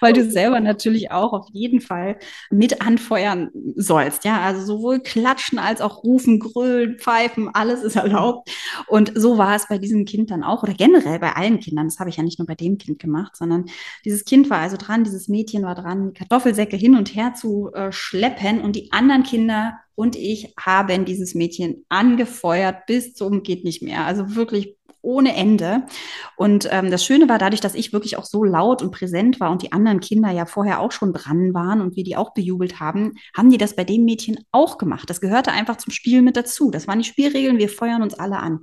[0.00, 2.18] weil du selber natürlich auch auf jeden Fall
[2.50, 4.24] mit anfeuern sollst.
[4.24, 8.50] Ja, also sowohl klatschen als auch rufen, grölen, pfeifen, alles ist erlaubt.
[8.86, 11.86] Und so war es bei diesem Kind dann auch oder generell bei allen Kindern.
[11.86, 13.66] Das habe ich ja nicht nur bei dem Kind gemacht gemacht, sondern
[14.04, 17.92] dieses Kind war also dran, dieses Mädchen war dran, Kartoffelsäcke hin und her zu äh,
[17.92, 23.82] schleppen und die anderen Kinder und ich haben dieses Mädchen angefeuert bis zum geht nicht
[23.82, 24.06] mehr.
[24.06, 25.86] Also wirklich ohne Ende.
[26.36, 29.50] Und ähm, das Schöne war dadurch, dass ich wirklich auch so laut und präsent war
[29.50, 32.80] und die anderen Kinder ja vorher auch schon dran waren und wir die auch bejubelt
[32.80, 35.08] haben, haben die das bei dem Mädchen auch gemacht.
[35.08, 36.70] Das gehörte einfach zum Spiel mit dazu.
[36.70, 38.60] Das waren die Spielregeln, wir feuern uns alle an.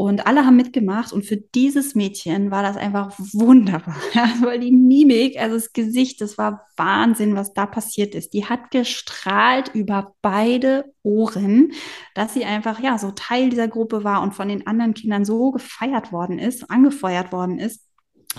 [0.00, 4.70] Und alle haben mitgemacht und für dieses Mädchen war das einfach wunderbar, ja, weil die
[4.70, 8.32] Mimik, also das Gesicht, das war Wahnsinn, was da passiert ist.
[8.32, 11.72] Die hat gestrahlt über beide Ohren,
[12.14, 15.50] dass sie einfach ja so Teil dieser Gruppe war und von den anderen Kindern so
[15.50, 17.87] gefeiert worden ist, angefeuert worden ist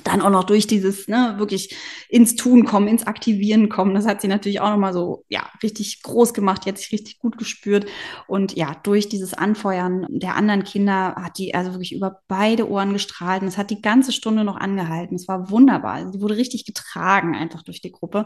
[0.03, 1.75] dann auch noch durch dieses ne, wirklich
[2.09, 3.95] ins Tun kommen, ins Aktivieren kommen.
[3.95, 7.37] Das hat sie natürlich auch nochmal so ja richtig groß gemacht, jetzt sich richtig gut
[7.37, 7.85] gespürt.
[8.27, 12.93] Und ja, durch dieses Anfeuern der anderen Kinder hat die also wirklich über beide Ohren
[12.93, 13.41] gestrahlt.
[13.41, 15.15] Und es hat die ganze Stunde noch angehalten.
[15.15, 15.93] Es war wunderbar.
[15.93, 18.25] Also sie wurde richtig getragen einfach durch die Gruppe.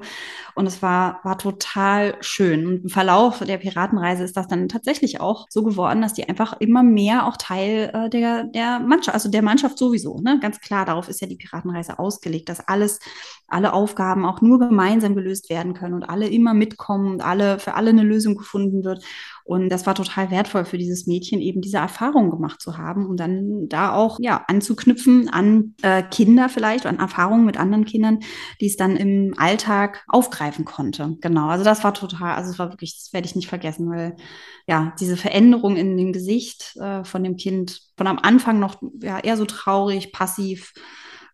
[0.56, 2.68] Und es war, war total schön.
[2.68, 6.60] Und im Verlauf der Piratenreise ist das dann tatsächlich auch so geworden, dass die einfach
[6.60, 10.40] immer mehr auch Teil äh, der, der Mannschaft, also der Mannschaft sowieso, ne?
[10.42, 13.00] Ganz klar, darauf ist ja die Piratenreise ausgelegt, dass alles,
[13.48, 17.76] alle Aufgaben auch nur gemeinsam gelöst werden können und alle immer mitkommen und alle, für
[17.76, 19.04] alle eine Lösung gefunden wird.
[19.46, 23.20] Und das war total wertvoll für dieses Mädchen, eben diese Erfahrung gemacht zu haben und
[23.20, 28.20] dann da auch ja anzuknüpfen an äh, Kinder vielleicht, an Erfahrungen mit anderen Kindern,
[28.62, 31.18] die es dann im Alltag aufgreifen konnte.
[31.20, 34.16] Genau, also das war total, also es war wirklich, das werde ich nicht vergessen, weil
[34.66, 39.20] ja diese Veränderung in dem Gesicht äh, von dem Kind von am Anfang noch ja
[39.20, 40.74] eher so traurig, passiv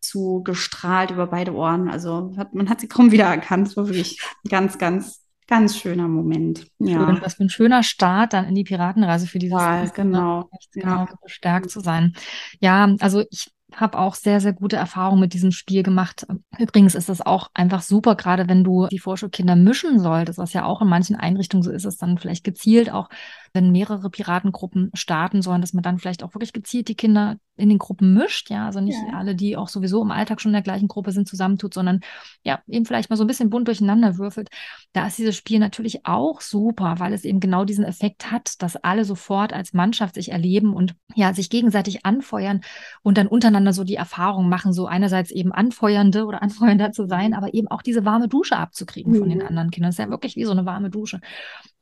[0.01, 1.89] zu gestrahlt über beide Ohren.
[1.89, 3.67] Also hat, man hat sie kaum wieder erkannt.
[3.67, 6.67] Es war wirklich ganz, ganz, ganz schöner Moment.
[6.79, 7.05] Ja.
[7.05, 10.49] Schön, was für ein schöner Start dann in die Piratenreise für dieses ja, genau.
[10.71, 11.09] genau, ja.
[11.23, 12.13] bestärkt zu sein.
[12.59, 16.25] Ja, also ich habe auch sehr, sehr gute Erfahrungen mit diesem Spiel gemacht.
[16.57, 20.65] Übrigens ist es auch einfach super, gerade wenn du die Vorschulkinder mischen solltest, was ja
[20.65, 23.09] auch in manchen Einrichtungen so ist, es dann vielleicht gezielt auch,
[23.53, 27.69] wenn mehrere Piratengruppen starten sollen, dass man dann vielleicht auch wirklich gezielt die Kinder in
[27.69, 29.17] den Gruppen mischt, ja, also nicht ja.
[29.17, 31.99] alle, die auch sowieso im Alltag schon in der gleichen Gruppe sind, zusammentut, sondern
[32.43, 34.49] ja, eben vielleicht mal so ein bisschen bunt durcheinander würfelt.
[34.93, 38.77] Da ist dieses Spiel natürlich auch super, weil es eben genau diesen Effekt hat, dass
[38.77, 42.62] alle sofort als Mannschaft sich erleben und ja, sich gegenseitig anfeuern
[43.03, 47.33] und dann untereinander so die Erfahrung machen, so einerseits eben anfeuernde oder anfeuernder zu sein,
[47.33, 49.17] aber eben auch diese warme Dusche abzukriegen mhm.
[49.19, 49.47] von den mhm.
[49.47, 49.89] anderen Kindern.
[49.89, 51.19] Das ist ja wirklich wie so eine warme Dusche.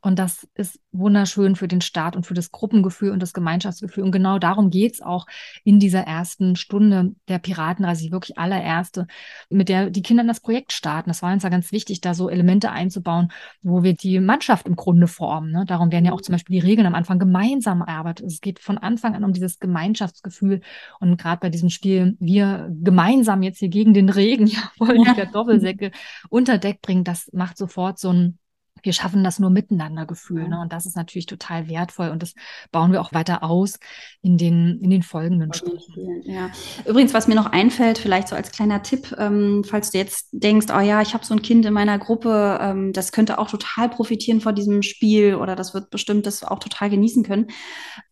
[0.00, 4.04] Und das ist wunderschön für den Start und für das Gruppengefühl und das Gemeinschaftsgefühl.
[4.04, 5.26] Und genau darum geht es auch
[5.64, 9.06] in dieser ersten Stunde der Piratenreise, die wirklich allererste,
[9.50, 11.10] mit der die Kinder in das Projekt starten.
[11.10, 13.30] Das war uns ja ganz wichtig, da so Elemente einzubauen,
[13.62, 15.50] wo wir die Mannschaft im Grunde formen.
[15.50, 15.64] Ne?
[15.66, 18.26] Darum werden ja auch zum Beispiel die Regeln am Anfang gemeinsam erarbeitet.
[18.26, 20.60] Es geht von Anfang an um dieses Gemeinschaftsgefühl.
[21.00, 25.14] Und gerade bei diesem Spiel, wir gemeinsam jetzt hier gegen den Regen, ja, wollen ja.
[25.14, 25.90] der Doppelsäcke
[26.30, 28.38] unter Deck bringen, das macht sofort so ein
[28.82, 30.48] wir schaffen das nur miteinander Gefühl.
[30.48, 30.60] Ne?
[30.60, 32.34] Und das ist natürlich total wertvoll und das
[32.72, 33.78] bauen wir auch weiter aus
[34.22, 36.22] in den, in den folgenden Stunden.
[36.24, 36.50] Ja.
[36.86, 40.66] Übrigens, was mir noch einfällt, vielleicht so als kleiner Tipp, ähm, falls du jetzt denkst,
[40.74, 43.88] oh ja, ich habe so ein Kind in meiner Gruppe, ähm, das könnte auch total
[43.88, 47.48] profitieren von diesem Spiel oder das wird bestimmt das auch total genießen können.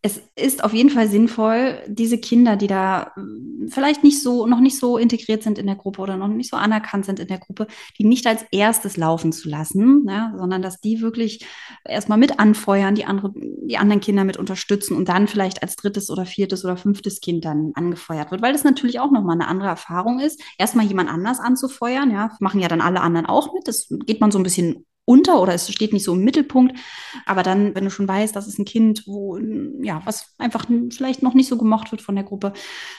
[0.01, 4.59] Es ist auf jeden Fall sinnvoll, diese Kinder, die da hm, vielleicht nicht so, noch
[4.59, 7.39] nicht so integriert sind in der Gruppe oder noch nicht so anerkannt sind in der
[7.39, 11.45] Gruppe, die nicht als erstes laufen zu lassen, ne, sondern sondern dass die wirklich
[11.85, 16.09] erstmal mit anfeuern, die, andere, die anderen Kinder mit unterstützen und dann vielleicht als drittes
[16.09, 19.69] oder viertes oder fünftes Kind dann angefeuert wird, weil das natürlich auch nochmal eine andere
[19.69, 23.87] Erfahrung ist, erstmal jemand anders anzufeuern, ja, machen ja dann alle anderen auch mit, das
[24.05, 26.77] geht man so ein bisschen unter oder es steht nicht so im Mittelpunkt.
[27.25, 29.37] Aber dann, wenn du schon weißt, das ist ein Kind, wo,
[29.81, 32.51] ja, was einfach vielleicht noch nicht so gemocht wird von der Gruppe,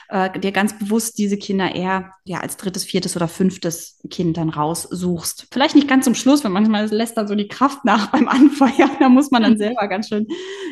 [0.09, 4.49] äh, dir ganz bewusst diese Kinder eher ja als drittes, viertes oder fünftes Kind dann
[4.49, 5.47] raussuchst.
[5.51, 8.89] Vielleicht nicht ganz zum Schluss, weil manchmal lässt dann so die Kraft nach beim Anfeuern.
[8.99, 10.25] Da muss man dann selber ganz schön,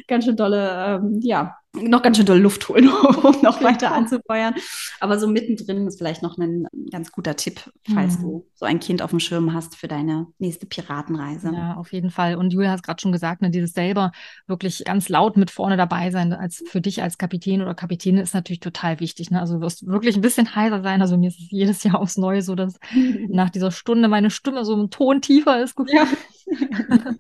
[0.08, 2.90] ganz schön dolle, ähm, ja, noch ganz schön doll Luft holen,
[3.24, 4.56] um noch weiter anzufeuern.
[5.00, 7.62] Aber so mittendrin ist vielleicht noch ein ganz guter Tipp,
[7.94, 8.22] falls mhm.
[8.22, 11.52] du so ein Kind auf dem Schirm hast für deine nächste Piratenreise.
[11.54, 12.36] Ja, auf jeden Fall.
[12.36, 14.12] Und Julia hat gerade schon gesagt, ne, dieses selber
[14.48, 18.34] wirklich ganz laut mit vorne dabei sein, als für dich als Kapitän oder Kapitänin ist
[18.34, 19.32] natürlich total wichtig.
[19.32, 19.40] Ne?
[19.40, 21.02] Also du wirst wirklich ein bisschen heiser sein.
[21.02, 22.80] Also mir ist es jedes Jahr aufs Neue so, dass
[23.30, 25.78] nach dieser Stunde meine Stimme so ein Ton tiefer ist.
[25.88, 26.08] Ja.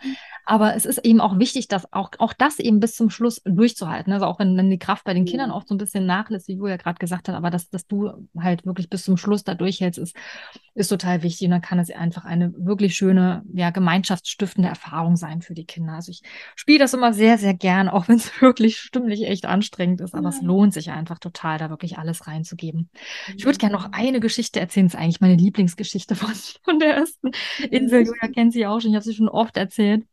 [0.45, 4.13] Aber es ist eben auch wichtig, dass auch, auch das eben bis zum Schluss durchzuhalten.
[4.13, 6.53] Also auch wenn dann die Kraft bei den Kindern oft so ein bisschen nachlässt, wie
[6.53, 9.99] Julia gerade gesagt hat, aber dass, dass du halt wirklich bis zum Schluss da durchhältst,
[9.99, 10.15] ist,
[10.75, 11.47] ist total wichtig.
[11.47, 15.93] Und dann kann es einfach eine wirklich schöne, ja, gemeinschaftsstiftende Erfahrung sein für die Kinder.
[15.93, 16.21] Also ich
[16.55, 20.13] spiele das immer sehr, sehr gern, auch wenn es wirklich stimmlich echt anstrengend ist.
[20.13, 20.35] Aber ja.
[20.35, 22.89] es lohnt sich einfach total, da wirklich alles reinzugeben.
[23.35, 24.85] Ich würde gerne noch eine Geschichte erzählen.
[24.85, 26.31] Das ist eigentlich meine Lieblingsgeschichte von,
[26.63, 27.31] von der ersten
[27.69, 28.05] Insel.
[28.05, 28.91] Julia kennt sie auch schon.
[28.91, 30.05] Ich habe sie schon oft erzählt.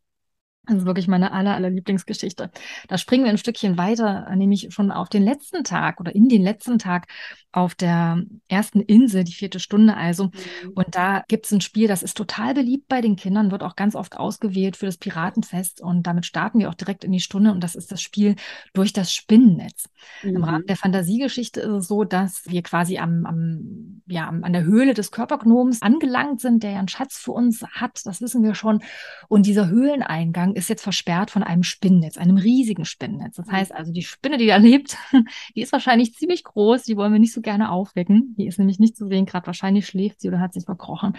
[0.67, 2.51] Das ist wirklich meine aller, aller Lieblingsgeschichte.
[2.87, 6.41] Da springen wir ein Stückchen weiter, nämlich schon auf den letzten Tag oder in den
[6.41, 7.07] letzten Tag
[7.55, 10.25] auf der ersten Insel, die vierte Stunde also.
[10.25, 10.71] Mhm.
[10.75, 13.77] Und da gibt es ein Spiel, das ist total beliebt bei den Kindern, wird auch
[13.77, 15.79] ganz oft ausgewählt für das Piratenfest.
[15.79, 17.51] Und damit starten wir auch direkt in die Stunde.
[17.51, 18.35] Und das ist das Spiel
[18.73, 19.87] durch das Spinnennetz.
[20.21, 20.35] Mhm.
[20.35, 24.65] Im Rahmen der Fantasiegeschichte ist es so, dass wir quasi am, am, ja, an der
[24.65, 28.01] Höhle des Körpergnoms angelangt sind, der ja einen Schatz für uns hat.
[28.05, 28.83] Das wissen wir schon.
[29.29, 33.35] Und dieser Höhleneingang ist jetzt versperrt von einem Spinnennetz, einem riesigen Spinnennetz.
[33.35, 33.51] Das mhm.
[33.51, 34.97] heißt also, die Spinne, die da lebt,
[35.55, 38.35] die ist wahrscheinlich ziemlich groß, die wollen wir nicht so gerne aufwecken.
[38.37, 41.17] Die ist nämlich nicht zu sehen, gerade wahrscheinlich schläft sie oder hat sich verkrochen.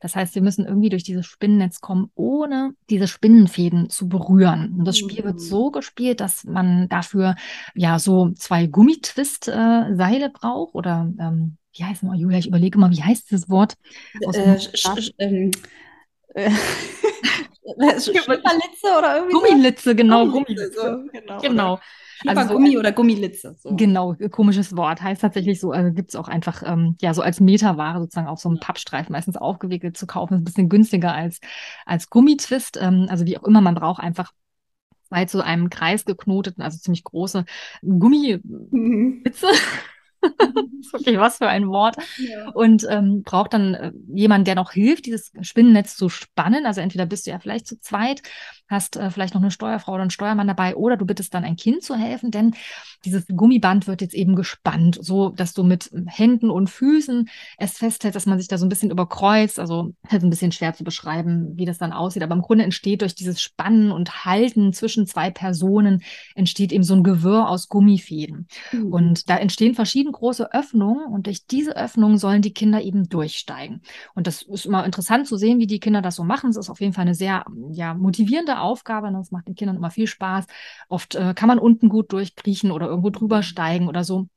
[0.00, 4.76] Das heißt, wir müssen irgendwie durch dieses Spinnennetz kommen, ohne diese Spinnenfäden zu berühren.
[4.78, 5.72] Und das Spiel wird so mhm.
[5.72, 7.34] gespielt, dass man dafür
[7.74, 13.02] ja so zwei Gummitwist-Seile braucht oder ähm, wie heißt es Julia, ich überlege immer, wie
[13.02, 13.74] heißt das Wort?
[14.32, 14.58] Äh,
[15.18, 15.50] ähm,
[16.34, 16.50] äh,
[17.98, 19.34] Schipperlitze oder irgendwie?
[19.34, 20.26] Gummilitze, genau.
[20.26, 21.40] Gummilitze, so, genau.
[21.40, 21.80] genau.
[22.24, 23.56] Also Gummi so, oder Gummilitze.
[23.58, 23.74] So.
[23.76, 25.02] Genau, komisches Wort.
[25.02, 28.40] Heißt tatsächlich so, also gibt es auch einfach, ähm, ja, so als Meterware sozusagen auf
[28.40, 30.34] so einem Pappstreifen meistens aufgewickelt zu kaufen.
[30.34, 31.40] Ist ein bisschen günstiger als,
[31.84, 32.78] als Gummitwist.
[32.80, 34.32] Ähm, also wie auch immer, man braucht einfach
[35.08, 37.44] zwei zu einem Kreis geknoteten, also ziemlich große
[37.82, 38.42] Gummilitze.
[38.70, 39.24] Mhm.
[40.92, 41.96] okay, was für ein Wort.
[42.18, 42.50] Ja.
[42.50, 46.66] Und ähm, braucht dann äh, jemanden, der noch hilft, dieses Spinnennetz zu spannen.
[46.66, 48.22] Also entweder bist du ja vielleicht zu zweit,
[48.68, 51.56] hast äh, vielleicht noch eine Steuerfrau oder einen Steuermann dabei, oder du bittest dann ein
[51.56, 52.54] Kind zu helfen, denn
[53.04, 58.16] dieses Gummiband wird jetzt eben gespannt, so dass du mit Händen und Füßen es festhältst,
[58.16, 59.58] dass man sich da so ein bisschen überkreuzt.
[59.58, 62.22] Also halt ein bisschen schwer zu beschreiben, wie das dann aussieht.
[62.22, 66.02] Aber im Grunde entsteht durch dieses Spannen und Halten zwischen zwei Personen
[66.34, 68.48] entsteht eben so ein Gewirr aus Gummifäden.
[68.72, 68.92] Mhm.
[68.92, 73.82] Und da entstehen verschiedene große Öffnungen und durch diese Öffnungen sollen die Kinder eben durchsteigen.
[74.14, 76.50] Und das ist immer interessant zu sehen, wie die Kinder das so machen.
[76.50, 79.12] Es ist auf jeden Fall eine sehr ja, motivierende Aufgabe.
[79.12, 80.46] Das macht den Kindern immer viel Spaß.
[80.88, 84.28] Oft äh, kann man unten gut durchkriechen oder irgendwo drüber steigen oder so.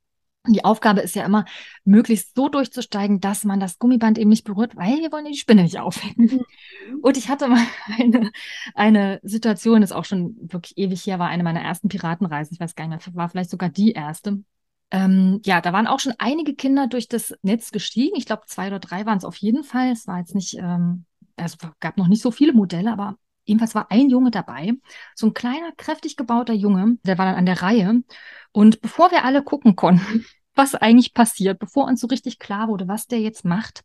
[0.47, 1.45] Die Aufgabe ist ja immer,
[1.83, 5.63] möglichst so durchzusteigen, dass man das Gummiband eben nicht berührt, weil wir wollen die Spinne
[5.63, 6.45] nicht aufhängen.
[6.87, 6.99] Mhm.
[7.01, 7.61] Und ich hatte mal
[7.99, 8.31] eine,
[8.73, 12.53] eine Situation, das ist auch schon wirklich ewig her, war eine meiner ersten Piratenreisen.
[12.53, 14.41] Ich weiß gar nicht mehr, war vielleicht sogar die erste.
[14.91, 18.15] Ähm, ja, da waren auch schon einige Kinder durch das Netz gestiegen.
[18.15, 19.91] Ich glaube, zwei oder drei waren es auf jeden Fall.
[19.91, 23.15] Es war jetzt nicht, ähm, also gab noch nicht so viele Modelle, aber
[23.49, 24.73] jedenfalls war ein Junge dabei,
[25.15, 28.03] so ein kleiner, kräftig gebauter Junge, der war dann an der Reihe.
[28.51, 30.25] Und bevor wir alle gucken konnten,
[30.55, 33.81] was eigentlich passiert, bevor uns so richtig klar wurde, was der jetzt macht,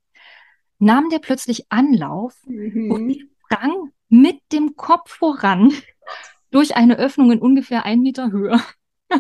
[0.79, 2.91] nahm der plötzlich Anlauf mhm.
[2.91, 5.73] und sprang mit dem Kopf voran
[6.51, 8.61] durch eine Öffnung in ungefähr ein Meter Höhe.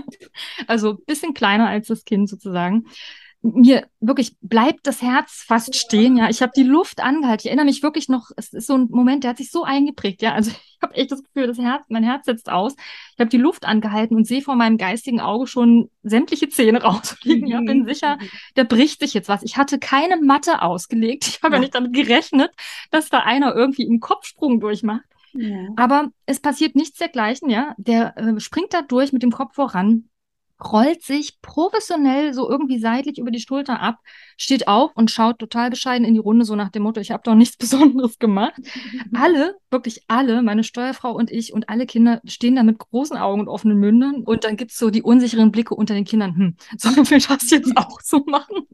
[0.66, 2.86] also ein bisschen kleiner als das Kind sozusagen
[3.44, 6.16] mir wirklich bleibt das Herz fast stehen.
[6.16, 7.42] Ja, ich habe die Luft angehalten.
[7.42, 10.22] Ich erinnere mich wirklich noch, es ist so ein Moment, der hat sich so eingeprägt.
[10.22, 12.74] Ja, also ich habe echt das Gefühl, das Herz, mein Herz setzt aus.
[12.74, 17.46] Ich habe die Luft angehalten und sehe vor meinem geistigen Auge schon sämtliche Zähne rausfliegen.
[17.46, 18.18] Ja, bin sicher,
[18.54, 19.42] da bricht sich jetzt was.
[19.42, 21.26] Ich hatte keine Matte ausgelegt.
[21.28, 21.56] Ich habe ja.
[21.56, 22.50] ja nicht damit gerechnet,
[22.90, 25.04] dass da einer irgendwie einen Kopfsprung durchmacht.
[25.34, 25.68] Ja.
[25.76, 27.74] Aber es passiert nichts dergleichen, ja.
[27.76, 30.08] Der äh, springt da durch mit dem Kopf voran,
[30.62, 33.98] rollt sich professionell so irgendwie seitlich über die Schulter ab,
[34.36, 37.22] steht auf und schaut total bescheiden in die Runde, so nach dem Motto, ich habe
[37.24, 38.60] doch nichts Besonderes gemacht.
[39.14, 43.40] alle, wirklich alle, meine Steuerfrau und ich und alle Kinder stehen da mit großen Augen
[43.40, 46.56] und offenen Mündern und dann gibt es so die unsicheren Blicke unter den Kindern, hm,
[46.78, 48.68] sollen wir das jetzt auch so machen?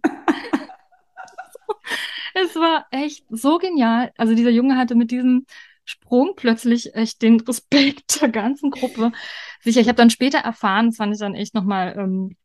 [2.35, 4.13] es war echt so genial.
[4.17, 5.47] Also dieser Junge hatte mit diesem
[5.85, 9.13] Sprung plötzlich echt den Respekt der ganzen Gruppe.
[9.63, 12.37] Sicher, ich habe dann später erfahren, das fand ich dann echt nochmal ähm,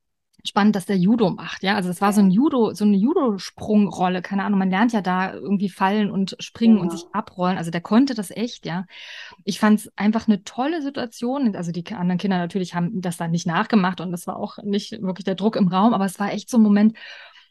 [0.47, 1.75] spannend, dass der Judo macht, ja.
[1.75, 5.33] Also es war so ein Judo, so eine Judo-Sprungrolle, keine Ahnung, man lernt ja da
[5.33, 6.83] irgendwie fallen und springen ja.
[6.83, 7.57] und sich abrollen.
[7.57, 8.85] Also der konnte das echt, ja.
[9.43, 11.55] Ich fand es einfach eine tolle Situation.
[11.55, 15.01] Also die anderen Kinder natürlich haben das dann nicht nachgemacht und das war auch nicht
[15.01, 16.95] wirklich der Druck im Raum, aber es war echt so ein Moment,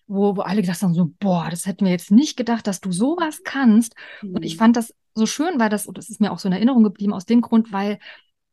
[0.07, 2.93] wo, wo alle gedacht haben, so, boah, das hätten wir jetzt nicht gedacht, dass du
[2.93, 3.95] sowas kannst.
[4.23, 4.37] Mhm.
[4.37, 4.59] Und ich mhm.
[4.59, 7.13] fand das so schön, weil das, und das ist mir auch so in Erinnerung geblieben,
[7.13, 7.99] aus dem Grund, weil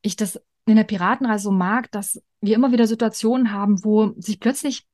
[0.02, 4.40] ich das in der Piratenreise so mag, dass wir immer wieder Situationen haben, wo sich
[4.40, 4.86] plötzlich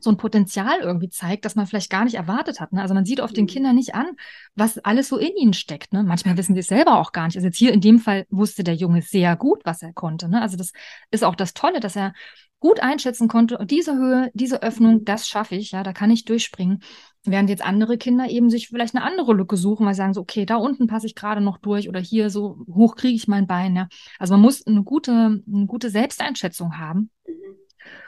[0.00, 2.72] so ein Potenzial irgendwie zeigt, das man vielleicht gar nicht erwartet hat.
[2.72, 2.82] Ne?
[2.82, 3.50] Also man sieht oft den mhm.
[3.50, 4.06] Kindern nicht an,
[4.54, 5.92] was alles so in ihnen steckt.
[5.92, 6.02] Ne?
[6.02, 7.36] Manchmal wissen sie es selber auch gar nicht.
[7.36, 10.28] Also jetzt hier in dem Fall wusste der Junge sehr gut, was er konnte.
[10.28, 10.42] Ne?
[10.42, 10.72] Also das
[11.10, 12.12] ist auch das Tolle, dass er
[12.60, 16.82] gut einschätzen konnte, diese Höhe, diese Öffnung, das schaffe ich, ja, da kann ich durchspringen.
[17.24, 20.20] Während jetzt andere Kinder eben sich vielleicht eine andere Lücke suchen, weil sie sagen so,
[20.20, 23.46] okay, da unten passe ich gerade noch durch oder hier so hoch kriege ich mein
[23.46, 23.76] Bein.
[23.76, 23.88] Ja.
[24.18, 27.10] Also man muss eine gute, eine gute Selbsteinschätzung haben.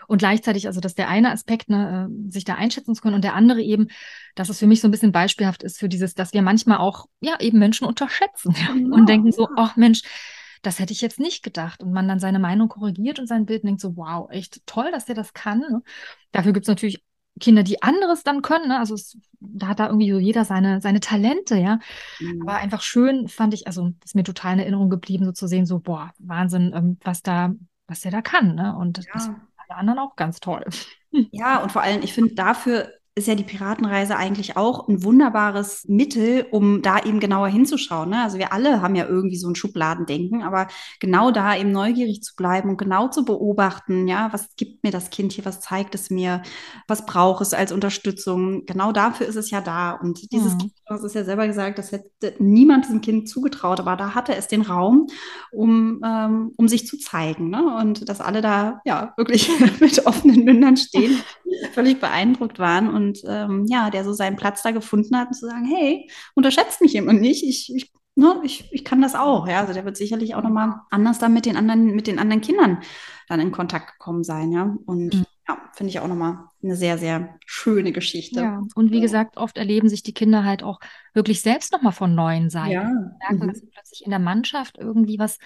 [0.06, 3.24] Und gleichzeitig, also dass der eine Aspekt, ne, äh, sich da einschätzen zu können und
[3.24, 3.88] der andere eben,
[4.34, 7.06] dass es für mich so ein bisschen beispielhaft ist für dieses, dass wir manchmal auch,
[7.20, 8.96] ja, eben Menschen unterschätzen ja, genau.
[8.96, 10.02] und denken so, ach Mensch,
[10.62, 11.82] das hätte ich jetzt nicht gedacht.
[11.82, 15.06] Und man dann seine Meinung korrigiert und sein Bild denkt so, wow, echt toll, dass
[15.06, 15.60] der das kann.
[15.60, 15.82] Ne?
[16.32, 17.02] Dafür gibt es natürlich
[17.40, 18.68] Kinder, die anderes dann können.
[18.68, 18.78] Ne?
[18.78, 21.78] Also es, da hat da irgendwie so jeder seine, seine Talente, ja.
[22.20, 22.42] Mhm.
[22.42, 25.66] Aber einfach schön fand ich, also ist mir total in Erinnerung geblieben, so zu sehen,
[25.66, 27.52] so, boah, Wahnsinn, ähm, was da,
[27.86, 28.54] was der da kann.
[28.54, 28.76] Ne?
[28.76, 29.04] Und ja.
[29.12, 29.30] das
[29.68, 30.64] alle anderen auch ganz toll.
[31.30, 35.84] Ja, und vor allem, ich finde, dafür ist ja die Piratenreise eigentlich auch ein wunderbares
[35.88, 38.10] Mittel, um da eben genauer hinzuschauen.
[38.10, 38.22] Ne?
[38.22, 40.68] Also wir alle haben ja irgendwie so ein Schubladendenken, aber
[41.00, 45.10] genau da eben neugierig zu bleiben und genau zu beobachten, ja, was gibt mir das
[45.10, 46.42] Kind hier, was zeigt es mir,
[46.86, 48.64] was braucht es als Unterstützung.
[48.66, 49.92] Genau dafür ist es ja da.
[49.92, 50.58] Und dieses mhm.
[50.58, 54.34] Kind, das ist ja selber gesagt, das hätte niemand diesem Kind zugetraut, aber da hatte
[54.34, 55.08] es den Raum,
[55.50, 57.50] um, ähm, um sich zu zeigen.
[57.50, 57.76] Ne?
[57.80, 59.50] Und dass alle da ja wirklich
[59.80, 61.18] mit offenen Mündern stehen,
[61.72, 65.46] völlig beeindruckt waren und ähm, ja, der so seinen Platz da gefunden hat und zu
[65.46, 69.48] sagen, hey, unterschätzt mich jemand nicht, ich, ich, ne, ich, ich kann das auch.
[69.48, 72.40] Ja, also der wird sicherlich auch nochmal anders dann mit den anderen, mit den anderen
[72.40, 72.78] Kindern
[73.28, 74.76] dann in Kontakt gekommen sein, ja.
[74.86, 75.24] Und mhm.
[75.48, 78.40] ja, finde ich auch nochmal eine sehr, sehr schöne Geschichte.
[78.40, 80.80] Ja, und wie gesagt, oft erleben sich die Kinder halt auch
[81.14, 82.72] wirklich selbst nochmal von neuen Seiten.
[82.72, 82.84] Ja.
[82.84, 83.48] Merken, mhm.
[83.48, 85.38] dass sie plötzlich in der Mannschaft irgendwie was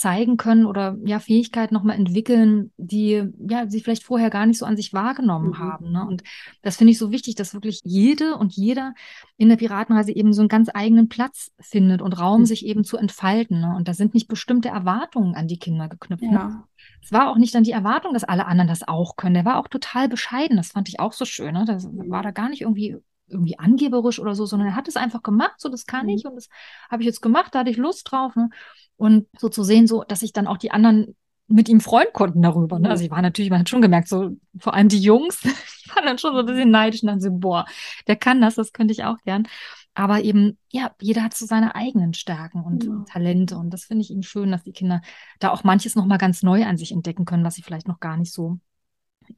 [0.00, 4.64] zeigen können oder ja Fähigkeiten nochmal entwickeln, die ja sie vielleicht vorher gar nicht so
[4.64, 5.58] an sich wahrgenommen mhm.
[5.58, 5.92] haben.
[5.92, 6.06] Ne?
[6.06, 6.22] Und
[6.62, 8.94] das finde ich so wichtig, dass wirklich jede und jeder
[9.36, 12.46] in der Piratenreise eben so einen ganz eigenen Platz findet und Raum, mhm.
[12.46, 13.60] sich eben zu entfalten.
[13.60, 13.74] Ne?
[13.76, 16.22] Und da sind nicht bestimmte Erwartungen an die Kinder geknüpft.
[16.22, 16.32] Ne?
[16.32, 16.48] Ja.
[16.48, 16.64] Ne?
[17.02, 19.34] Es war auch nicht dann die Erwartung, dass alle anderen das auch können.
[19.34, 20.56] Der war auch total bescheiden.
[20.56, 21.52] Das fand ich auch so schön.
[21.52, 21.66] Ne?
[21.66, 22.96] Das war da gar nicht irgendwie
[23.30, 26.12] irgendwie angeberisch oder so, sondern er hat es einfach gemacht, so das kann mhm.
[26.12, 26.48] ich und das
[26.90, 28.36] habe ich jetzt gemacht, da hatte ich Lust drauf.
[28.36, 28.50] Ne?
[28.96, 31.16] Und so zu sehen, so, dass sich dann auch die anderen
[31.50, 32.78] mit ihm freuen konnten darüber.
[32.78, 32.88] Ne?
[32.88, 36.04] Also ich war natürlich, man hat schon gemerkt, so vor allem die Jungs, die waren
[36.04, 37.66] dann schon so ein bisschen neidisch und dann so, boah,
[38.06, 39.48] der kann das, das könnte ich auch gern.
[39.94, 43.04] Aber eben, ja, jeder hat so seine eigenen Stärken und ja.
[43.08, 43.56] Talente.
[43.56, 45.02] Und das finde ich eben schön, dass die Kinder
[45.40, 48.16] da auch manches nochmal ganz neu an sich entdecken können, was sie vielleicht noch gar
[48.16, 48.60] nicht so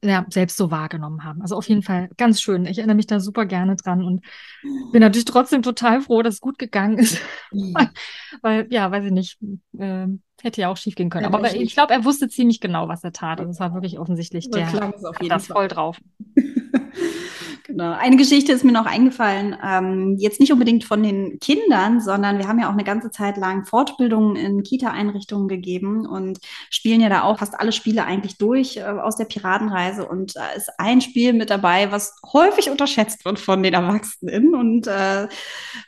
[0.03, 1.41] ja, selbst so wahrgenommen haben.
[1.41, 2.65] Also auf jeden Fall ganz schön.
[2.65, 4.25] Ich erinnere mich da super gerne dran und
[4.91, 7.19] bin natürlich trotzdem total froh, dass es gut gegangen ist.
[7.51, 7.89] weil,
[8.41, 9.37] weil, ja, weiß ich nicht,
[9.77, 10.07] äh,
[10.41, 11.23] hätte ja auch schief gehen können.
[11.23, 13.39] Ja, aber ich glaube, er wusste ziemlich genau, was er tat.
[13.39, 14.95] Also es war wirklich offensichtlich, der hat
[15.29, 15.99] das voll drauf.
[17.65, 17.93] Genau.
[17.93, 22.49] Eine Geschichte ist mir noch eingefallen, ähm, jetzt nicht unbedingt von den Kindern, sondern wir
[22.49, 27.23] haben ja auch eine ganze Zeit lang Fortbildungen in Kita-Einrichtungen gegeben und spielen ja da
[27.23, 30.05] auch fast alle Spiele eigentlich durch äh, aus der Piratenreise.
[30.05, 34.55] Und da ist ein Spiel mit dabei, was häufig unterschätzt wird von den Erwachsenen.
[34.55, 35.29] Und äh,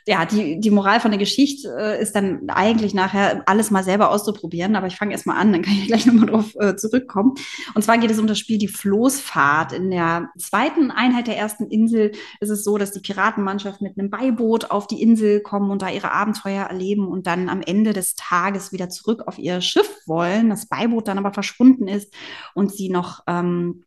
[0.06, 4.10] ja, die, die Moral von der Geschichte äh, ist dann eigentlich nachher alles mal selber
[4.12, 4.76] auszuprobieren.
[4.76, 7.34] Aber ich fange erst mal an, dann kann ich gleich nochmal drauf äh, zurückkommen.
[7.74, 9.74] Und zwar geht es um das Spiel Die Floßfahrt.
[9.74, 14.10] In der zweiten Einheit der ersten Insel ist es so, dass die Piratenmannschaft mit einem
[14.10, 18.14] Beiboot auf die Insel kommen und da ihre Abenteuer erleben und dann am Ende des
[18.14, 20.50] Tages wieder zurück auf ihr Schiff wollen.
[20.50, 22.12] Das Beiboot dann aber verschwunden ist
[22.54, 23.84] und sie noch ähm,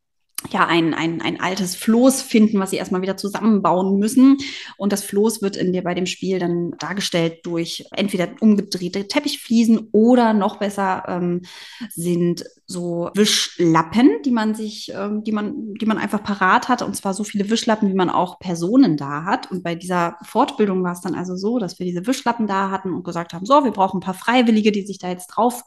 [0.51, 4.37] ja, ein, ein, ein altes Floß finden, was sie erstmal wieder zusammenbauen müssen.
[4.77, 9.89] Und das Floß wird in der, bei dem Spiel dann dargestellt durch entweder umgedrehte Teppichfliesen
[9.91, 11.41] oder noch besser ähm,
[11.89, 16.81] sind so Wischlappen, die man sich, ähm, die man, die man einfach parat hat.
[16.83, 19.51] Und zwar so viele Wischlappen, wie man auch Personen da hat.
[19.51, 22.93] Und bei dieser Fortbildung war es dann also so, dass wir diese Wischlappen da hatten
[22.93, 25.63] und gesagt haben, so, wir brauchen ein paar Freiwillige, die sich da jetzt drauf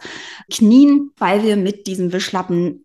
[0.50, 2.84] knien, weil wir mit diesen Wischlappen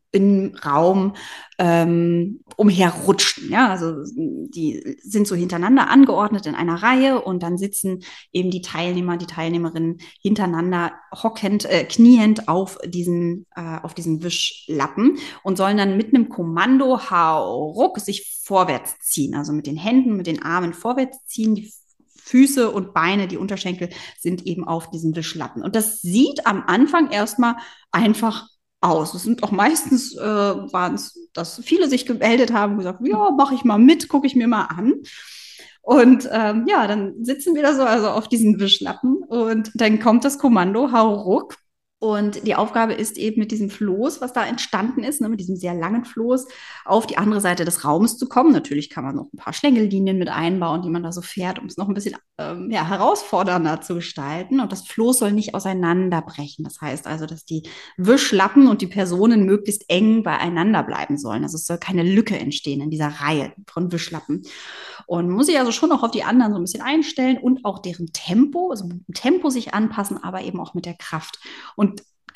[0.66, 1.14] Raum
[1.60, 3.50] ähm, umherrutschen.
[3.50, 8.62] Ja, also die sind so hintereinander angeordnet in einer Reihe und dann sitzen eben die
[8.62, 15.78] Teilnehmer, die Teilnehmerinnen hintereinander hockend, äh, kniend auf diesen, äh, auf diesen Wischlappen und sollen
[15.78, 20.74] dann mit einem Kommando hauruck sich vorwärts ziehen, also mit den Händen, mit den Armen
[20.74, 21.72] vorwärts ziehen, die
[22.28, 23.90] Füße und Beine, die Unterschenkel
[24.20, 25.64] sind eben auf diesen Wischlappen.
[25.64, 27.56] Und das sieht am Anfang erstmal
[27.92, 28.48] einfach
[28.82, 29.14] aus.
[29.14, 33.32] Es sind auch meistens äh, waren es, dass viele sich gemeldet haben und gesagt, ja,
[33.32, 34.94] mache ich mal mit, gucke ich mir mal an.
[35.82, 40.26] Und ähm, ja, dann sitzen wir da so also auf diesen Wischlappen und dann kommt
[40.26, 41.56] das Kommando, hau ruck.
[42.00, 45.56] Und die Aufgabe ist eben mit diesem Floß, was da entstanden ist, ne, mit diesem
[45.56, 46.48] sehr langen Floß,
[46.86, 48.52] auf die andere Seite des Raumes zu kommen.
[48.52, 51.66] Natürlich kann man noch ein paar Schlängellinien mit einbauen, die man da so fährt, um
[51.66, 54.60] es noch ein bisschen ähm, ja, herausfordernder zu gestalten.
[54.60, 56.64] Und das Floß soll nicht auseinanderbrechen.
[56.64, 57.64] Das heißt also, dass die
[57.98, 61.42] Wischlappen und die Personen möglichst eng beieinander bleiben sollen.
[61.42, 64.44] Also es soll keine Lücke entstehen in dieser Reihe von Wischlappen.
[65.08, 67.80] Und muss sich also schon auch auf die anderen so ein bisschen einstellen und auch
[67.80, 71.40] deren Tempo, also mit dem Tempo sich anpassen, aber eben auch mit der Kraft.
[71.76, 71.87] Und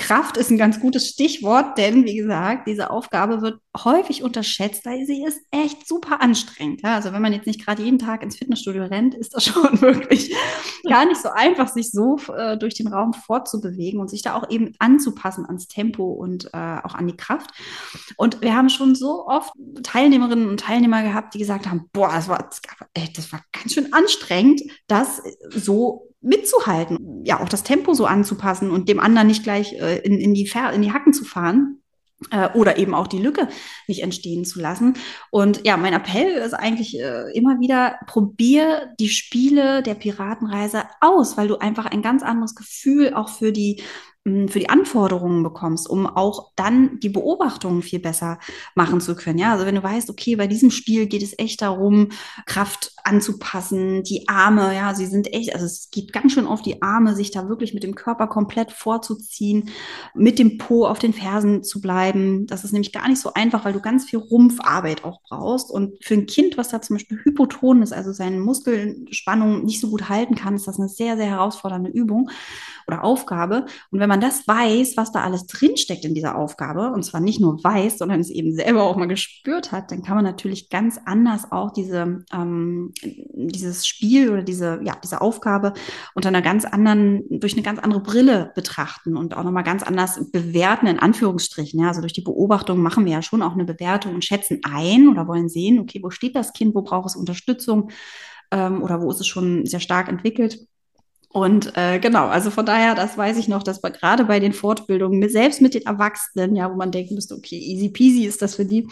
[0.02, 5.06] Kraft ist ein ganz gutes Stichwort, denn wie gesagt, diese Aufgabe wird häufig unterschätzt, weil
[5.06, 6.82] sie ist echt super anstrengend.
[6.84, 9.82] Ja, also wenn man jetzt nicht gerade jeden Tag ins Fitnessstudio rennt, ist das schon
[9.82, 10.36] wirklich
[10.88, 14.50] gar nicht so einfach, sich so äh, durch den Raum fortzubewegen und sich da auch
[14.50, 17.52] eben anzupassen ans Tempo und äh, auch an die Kraft.
[18.18, 19.54] Und wir haben schon so oft
[19.84, 22.50] Teilnehmerinnen und Teilnehmer gehabt, die gesagt haben, boah, das war,
[23.16, 28.90] das war ganz schön anstrengend, das so mitzuhalten, ja, auch das Tempo so anzupassen und
[28.90, 31.81] dem anderen nicht gleich äh, in, in, die in die Hacken zu fahren
[32.30, 33.48] äh, oder eben auch die Lücke
[33.88, 34.94] nicht entstehen zu lassen.
[35.32, 41.38] Und ja, mein Appell ist eigentlich äh, immer wieder, probier die Spiele der Piratenreise aus,
[41.38, 43.82] weil du einfach ein ganz anderes Gefühl auch für die
[44.24, 48.38] für die Anforderungen bekommst, um auch dann die Beobachtungen viel besser
[48.76, 49.40] machen zu können.
[49.40, 52.10] Ja, also wenn du weißt, okay, bei diesem Spiel geht es echt darum,
[52.46, 56.84] Kraft anzupassen, die Arme, ja, sie sind echt, also es geht ganz schön auf die
[56.84, 59.72] Arme, sich da wirklich mit dem Körper komplett vorzuziehen,
[60.14, 62.46] mit dem Po auf den Fersen zu bleiben.
[62.46, 65.72] Das ist nämlich gar nicht so einfach, weil du ganz viel Rumpfarbeit auch brauchst.
[65.72, 69.90] Und für ein Kind, was da zum Beispiel hypoton ist, also seine Muskelspannung nicht so
[69.90, 72.30] gut halten kann, ist das eine sehr, sehr herausfordernde Übung
[72.88, 73.66] oder Aufgabe.
[73.90, 77.40] Und wenn man das weiß, was da alles drinsteckt in dieser Aufgabe, und zwar nicht
[77.40, 81.00] nur weiß, sondern es eben selber auch mal gespürt hat, dann kann man natürlich ganz
[81.06, 85.72] anders auch diese, ähm, dieses Spiel oder diese, ja, diese Aufgabe
[86.14, 90.20] unter einer ganz anderen, durch eine ganz andere Brille betrachten und auch nochmal ganz anders
[90.30, 91.80] bewerten, in Anführungsstrichen.
[91.80, 95.08] Ja, also durch die Beobachtung machen wir ja schon auch eine Bewertung und schätzen ein
[95.08, 97.92] oder wollen sehen, okay, wo steht das Kind, wo braucht es Unterstützung
[98.52, 100.68] ähm, oder wo ist es schon sehr stark entwickelt.
[101.34, 104.52] Und äh, genau, also von daher, das weiß ich noch, dass wir gerade bei den
[104.52, 108.56] Fortbildungen, selbst mit den Erwachsenen, ja, wo man denken müsste, okay, easy peasy ist das
[108.56, 108.88] für die.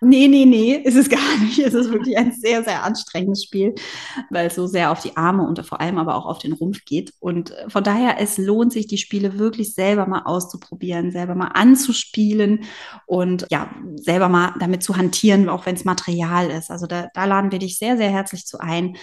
[0.00, 1.58] Nee, nee, nee, ist es gar nicht.
[1.58, 3.74] Es ist wirklich ein sehr, sehr anstrengendes Spiel,
[4.30, 6.84] weil es so sehr auf die Arme und vor allem aber auch auf den Rumpf
[6.86, 7.12] geht.
[7.20, 11.48] Und äh, von daher, es lohnt sich, die Spiele wirklich selber mal auszuprobieren, selber mal
[11.48, 12.64] anzuspielen
[13.06, 16.70] und ja, selber mal damit zu hantieren, auch wenn es Material ist.
[16.70, 18.96] Also da, da laden wir dich sehr, sehr herzlich zu ein,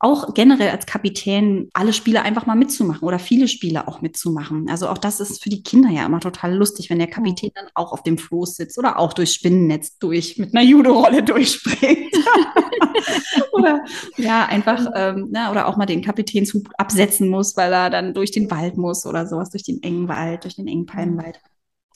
[0.00, 4.68] auch generell als Kapitän alle Spiele einfach mal mitzumachen oder viele Spiele auch mitzumachen.
[4.68, 7.68] Also auch das ist für die Kinder ja immer total lustig, wenn der Kapitän dann
[7.74, 12.14] auch auf dem Floß sitzt oder auch durchs Spinnennetz durch mit einer Judo-Rolle durchspringt.
[13.52, 13.84] oder
[14.16, 18.30] ja, einfach, ähm, na, oder auch mal den Kapitänshub absetzen muss, weil er dann durch
[18.30, 21.40] den Wald muss oder sowas, durch den engen Wald, durch den engen Palmenwald.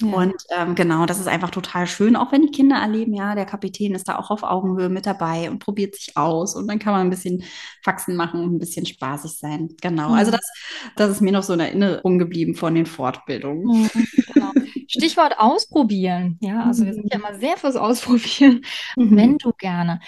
[0.01, 0.12] Ja.
[0.12, 3.46] Und ähm, genau, das ist einfach total schön, auch wenn die Kinder erleben, ja, der
[3.46, 6.92] Kapitän ist da auch auf Augenhöhe mit dabei und probiert sich aus und dann kann
[6.92, 7.42] man ein bisschen
[7.82, 9.70] Faxen machen und ein bisschen spaßig sein.
[9.80, 10.18] Genau, also mhm.
[10.18, 10.51] also das,
[10.94, 13.64] das ist mir noch so in Erinnerung geblieben von den Fortbildungen.
[13.64, 13.90] Mhm,
[14.32, 14.53] genau.
[14.88, 16.38] Stichwort ausprobieren.
[16.40, 17.24] Ja, also wir sind ja mhm.
[17.24, 18.62] immer sehr fürs Ausprobieren.
[18.96, 19.16] Mhm.
[19.16, 20.01] Wenn du gerne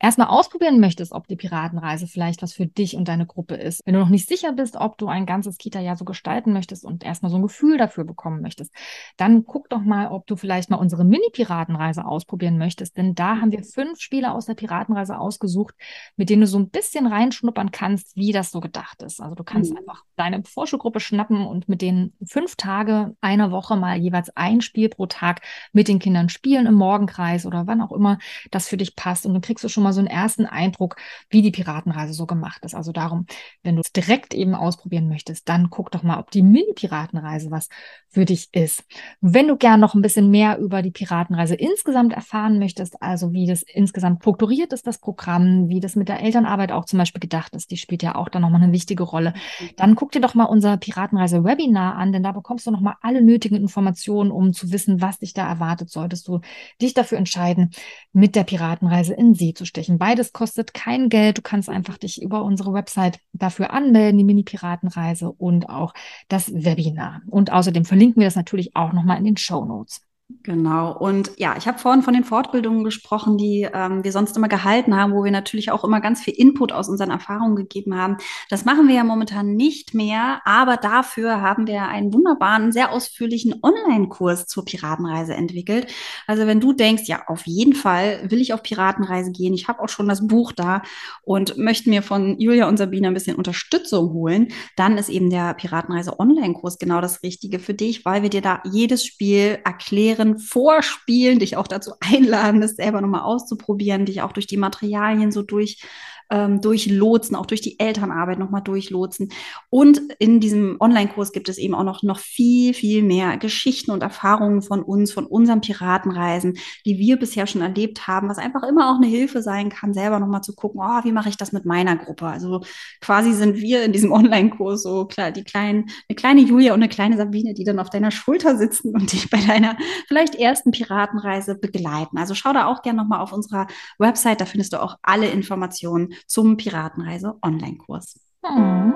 [0.00, 3.94] erstmal ausprobieren möchtest, ob die Piratenreise vielleicht was für dich und deine Gruppe ist, wenn
[3.94, 7.30] du noch nicht sicher bist, ob du ein ganzes Kita-Jahr so gestalten möchtest und erstmal
[7.30, 8.72] so ein Gefühl dafür bekommen möchtest,
[9.16, 13.50] dann guck doch mal, ob du vielleicht mal unsere Mini-Piratenreise ausprobieren möchtest, denn da haben
[13.50, 15.74] wir fünf Spiele aus der Piratenreise ausgesucht,
[16.16, 19.20] mit denen du so ein bisschen reinschnuppern kannst, wie das so gedacht ist.
[19.20, 19.78] Also du kannst mhm.
[19.78, 24.88] einfach deine Vorschulgruppe schnappen und mit denen fünf Tage einer Woche mal jeweils ein Spiel
[24.88, 25.42] pro Tag
[25.72, 28.18] mit den Kindern spielen im Morgenkreis oder wann auch immer
[28.50, 30.96] das für dich passt und dann kriegst du schon mal mal so einen ersten Eindruck,
[31.30, 32.74] wie die Piratenreise so gemacht ist.
[32.74, 33.26] Also darum,
[33.62, 37.68] wenn du es direkt eben ausprobieren möchtest, dann guck doch mal, ob die Mini-Piratenreise was
[38.08, 38.84] für dich ist.
[39.20, 43.46] Wenn du gern noch ein bisschen mehr über die Piratenreise insgesamt erfahren möchtest, also wie
[43.46, 47.54] das insgesamt strukturiert ist, das Programm, wie das mit der Elternarbeit auch zum Beispiel gedacht
[47.54, 49.34] ist, die spielt ja auch dann nochmal eine wichtige Rolle,
[49.76, 53.56] dann guck dir doch mal unser Piratenreise-Webinar an, denn da bekommst du nochmal alle nötigen
[53.56, 56.40] Informationen, um zu wissen, was dich da erwartet, solltest du
[56.80, 57.70] dich dafür entscheiden,
[58.12, 59.98] mit der Piratenreise in See zu stellen stechen.
[59.98, 61.38] Beides kostet kein Geld.
[61.38, 65.94] Du kannst einfach dich über unsere Website dafür anmelden, die Mini-Piratenreise und auch
[66.28, 67.22] das Webinar.
[67.28, 70.02] Und außerdem verlinken wir das natürlich auch nochmal in den Show Notes.
[70.42, 70.94] Genau.
[70.94, 74.94] Und ja, ich habe vorhin von den Fortbildungen gesprochen, die ähm, wir sonst immer gehalten
[74.94, 78.18] haben, wo wir natürlich auch immer ganz viel Input aus unseren Erfahrungen gegeben haben.
[78.50, 83.54] Das machen wir ja momentan nicht mehr, aber dafür haben wir einen wunderbaren, sehr ausführlichen
[83.62, 85.86] Online-Kurs zur Piratenreise entwickelt.
[86.26, 89.80] Also wenn du denkst, ja, auf jeden Fall will ich auf Piratenreise gehen, ich habe
[89.80, 90.82] auch schon das Buch da
[91.22, 95.54] und möchte mir von Julia und Sabine ein bisschen Unterstützung holen, dann ist eben der
[95.54, 100.38] Piratenreise Online-Kurs genau das Richtige für dich, weil wir dir da jedes Spiel erklären, erklären,
[100.38, 105.42] vorspielen, dich auch dazu einladen, das selber nochmal auszuprobieren, dich auch durch die Materialien so
[105.42, 105.82] durch
[106.30, 109.30] ähm, durchlotsen, auch durch die Elternarbeit nochmal durchlotsen.
[109.70, 114.02] Und in diesem Online-Kurs gibt es eben auch noch, noch viel, viel mehr Geschichten und
[114.02, 118.90] Erfahrungen von uns, von unseren Piratenreisen, die wir bisher schon erlebt haben, was einfach immer
[118.90, 121.64] auch eine Hilfe sein kann, selber nochmal zu gucken, oh, wie mache ich das mit
[121.64, 122.26] meiner Gruppe?
[122.26, 122.60] Also
[123.00, 126.88] quasi sind wir in diesem Online-Kurs so klar, die kleinen, eine kleine Julia und eine
[126.88, 129.76] kleine Sabine, die dann auf deiner Schulter sitzen und dich bei deiner
[130.06, 132.18] vielleicht ersten Piratenreise begleiten.
[132.18, 133.66] Also schau da auch gerne nochmal auf unserer
[133.98, 138.20] Website, da findest du auch alle Informationen zum Piratenreise Online-Kurs.
[138.44, 138.94] Hm.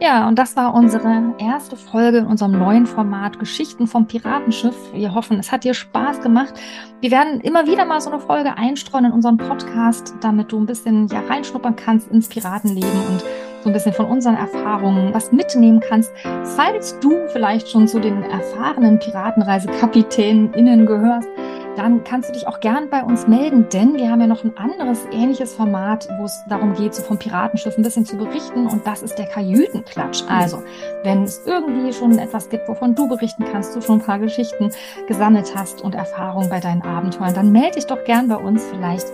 [0.00, 4.74] Ja, und das war unsere erste Folge in unserem neuen Format Geschichten vom Piratenschiff.
[4.92, 6.54] Wir hoffen, es hat dir Spaß gemacht.
[7.00, 10.66] Wir werden immer wieder mal so eine Folge einstreuen in unseren Podcast, damit du ein
[10.66, 13.24] bisschen ja reinschnuppern kannst ins Piratenleben und
[13.62, 16.12] so ein bisschen von unseren Erfahrungen was mitnehmen kannst.
[16.56, 21.28] Falls du vielleicht schon zu den erfahrenen Piratenreisekapitäninnen gehörst,
[21.76, 24.56] dann kannst du dich auch gern bei uns melden, denn wir haben ja noch ein
[24.56, 28.86] anderes ähnliches Format, wo es darum geht, so vom Piratenschiff ein bisschen zu berichten und
[28.86, 30.24] das ist der Kajütenklatsch.
[30.28, 30.62] Also,
[31.02, 34.70] wenn es irgendwie schon etwas gibt, wovon du berichten kannst, du schon ein paar Geschichten
[35.06, 38.64] gesammelt hast und Erfahrungen bei deinen Abenteuern, dann melde dich doch gern bei uns.
[38.64, 39.06] Vielleicht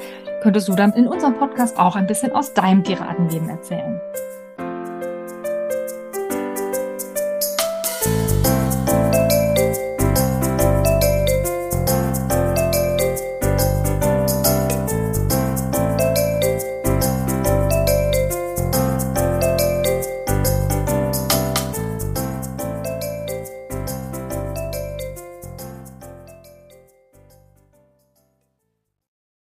[0.42, 4.00] könntest du dann in unserem Podcast auch ein bisschen aus deinem Piratenleben erzählen.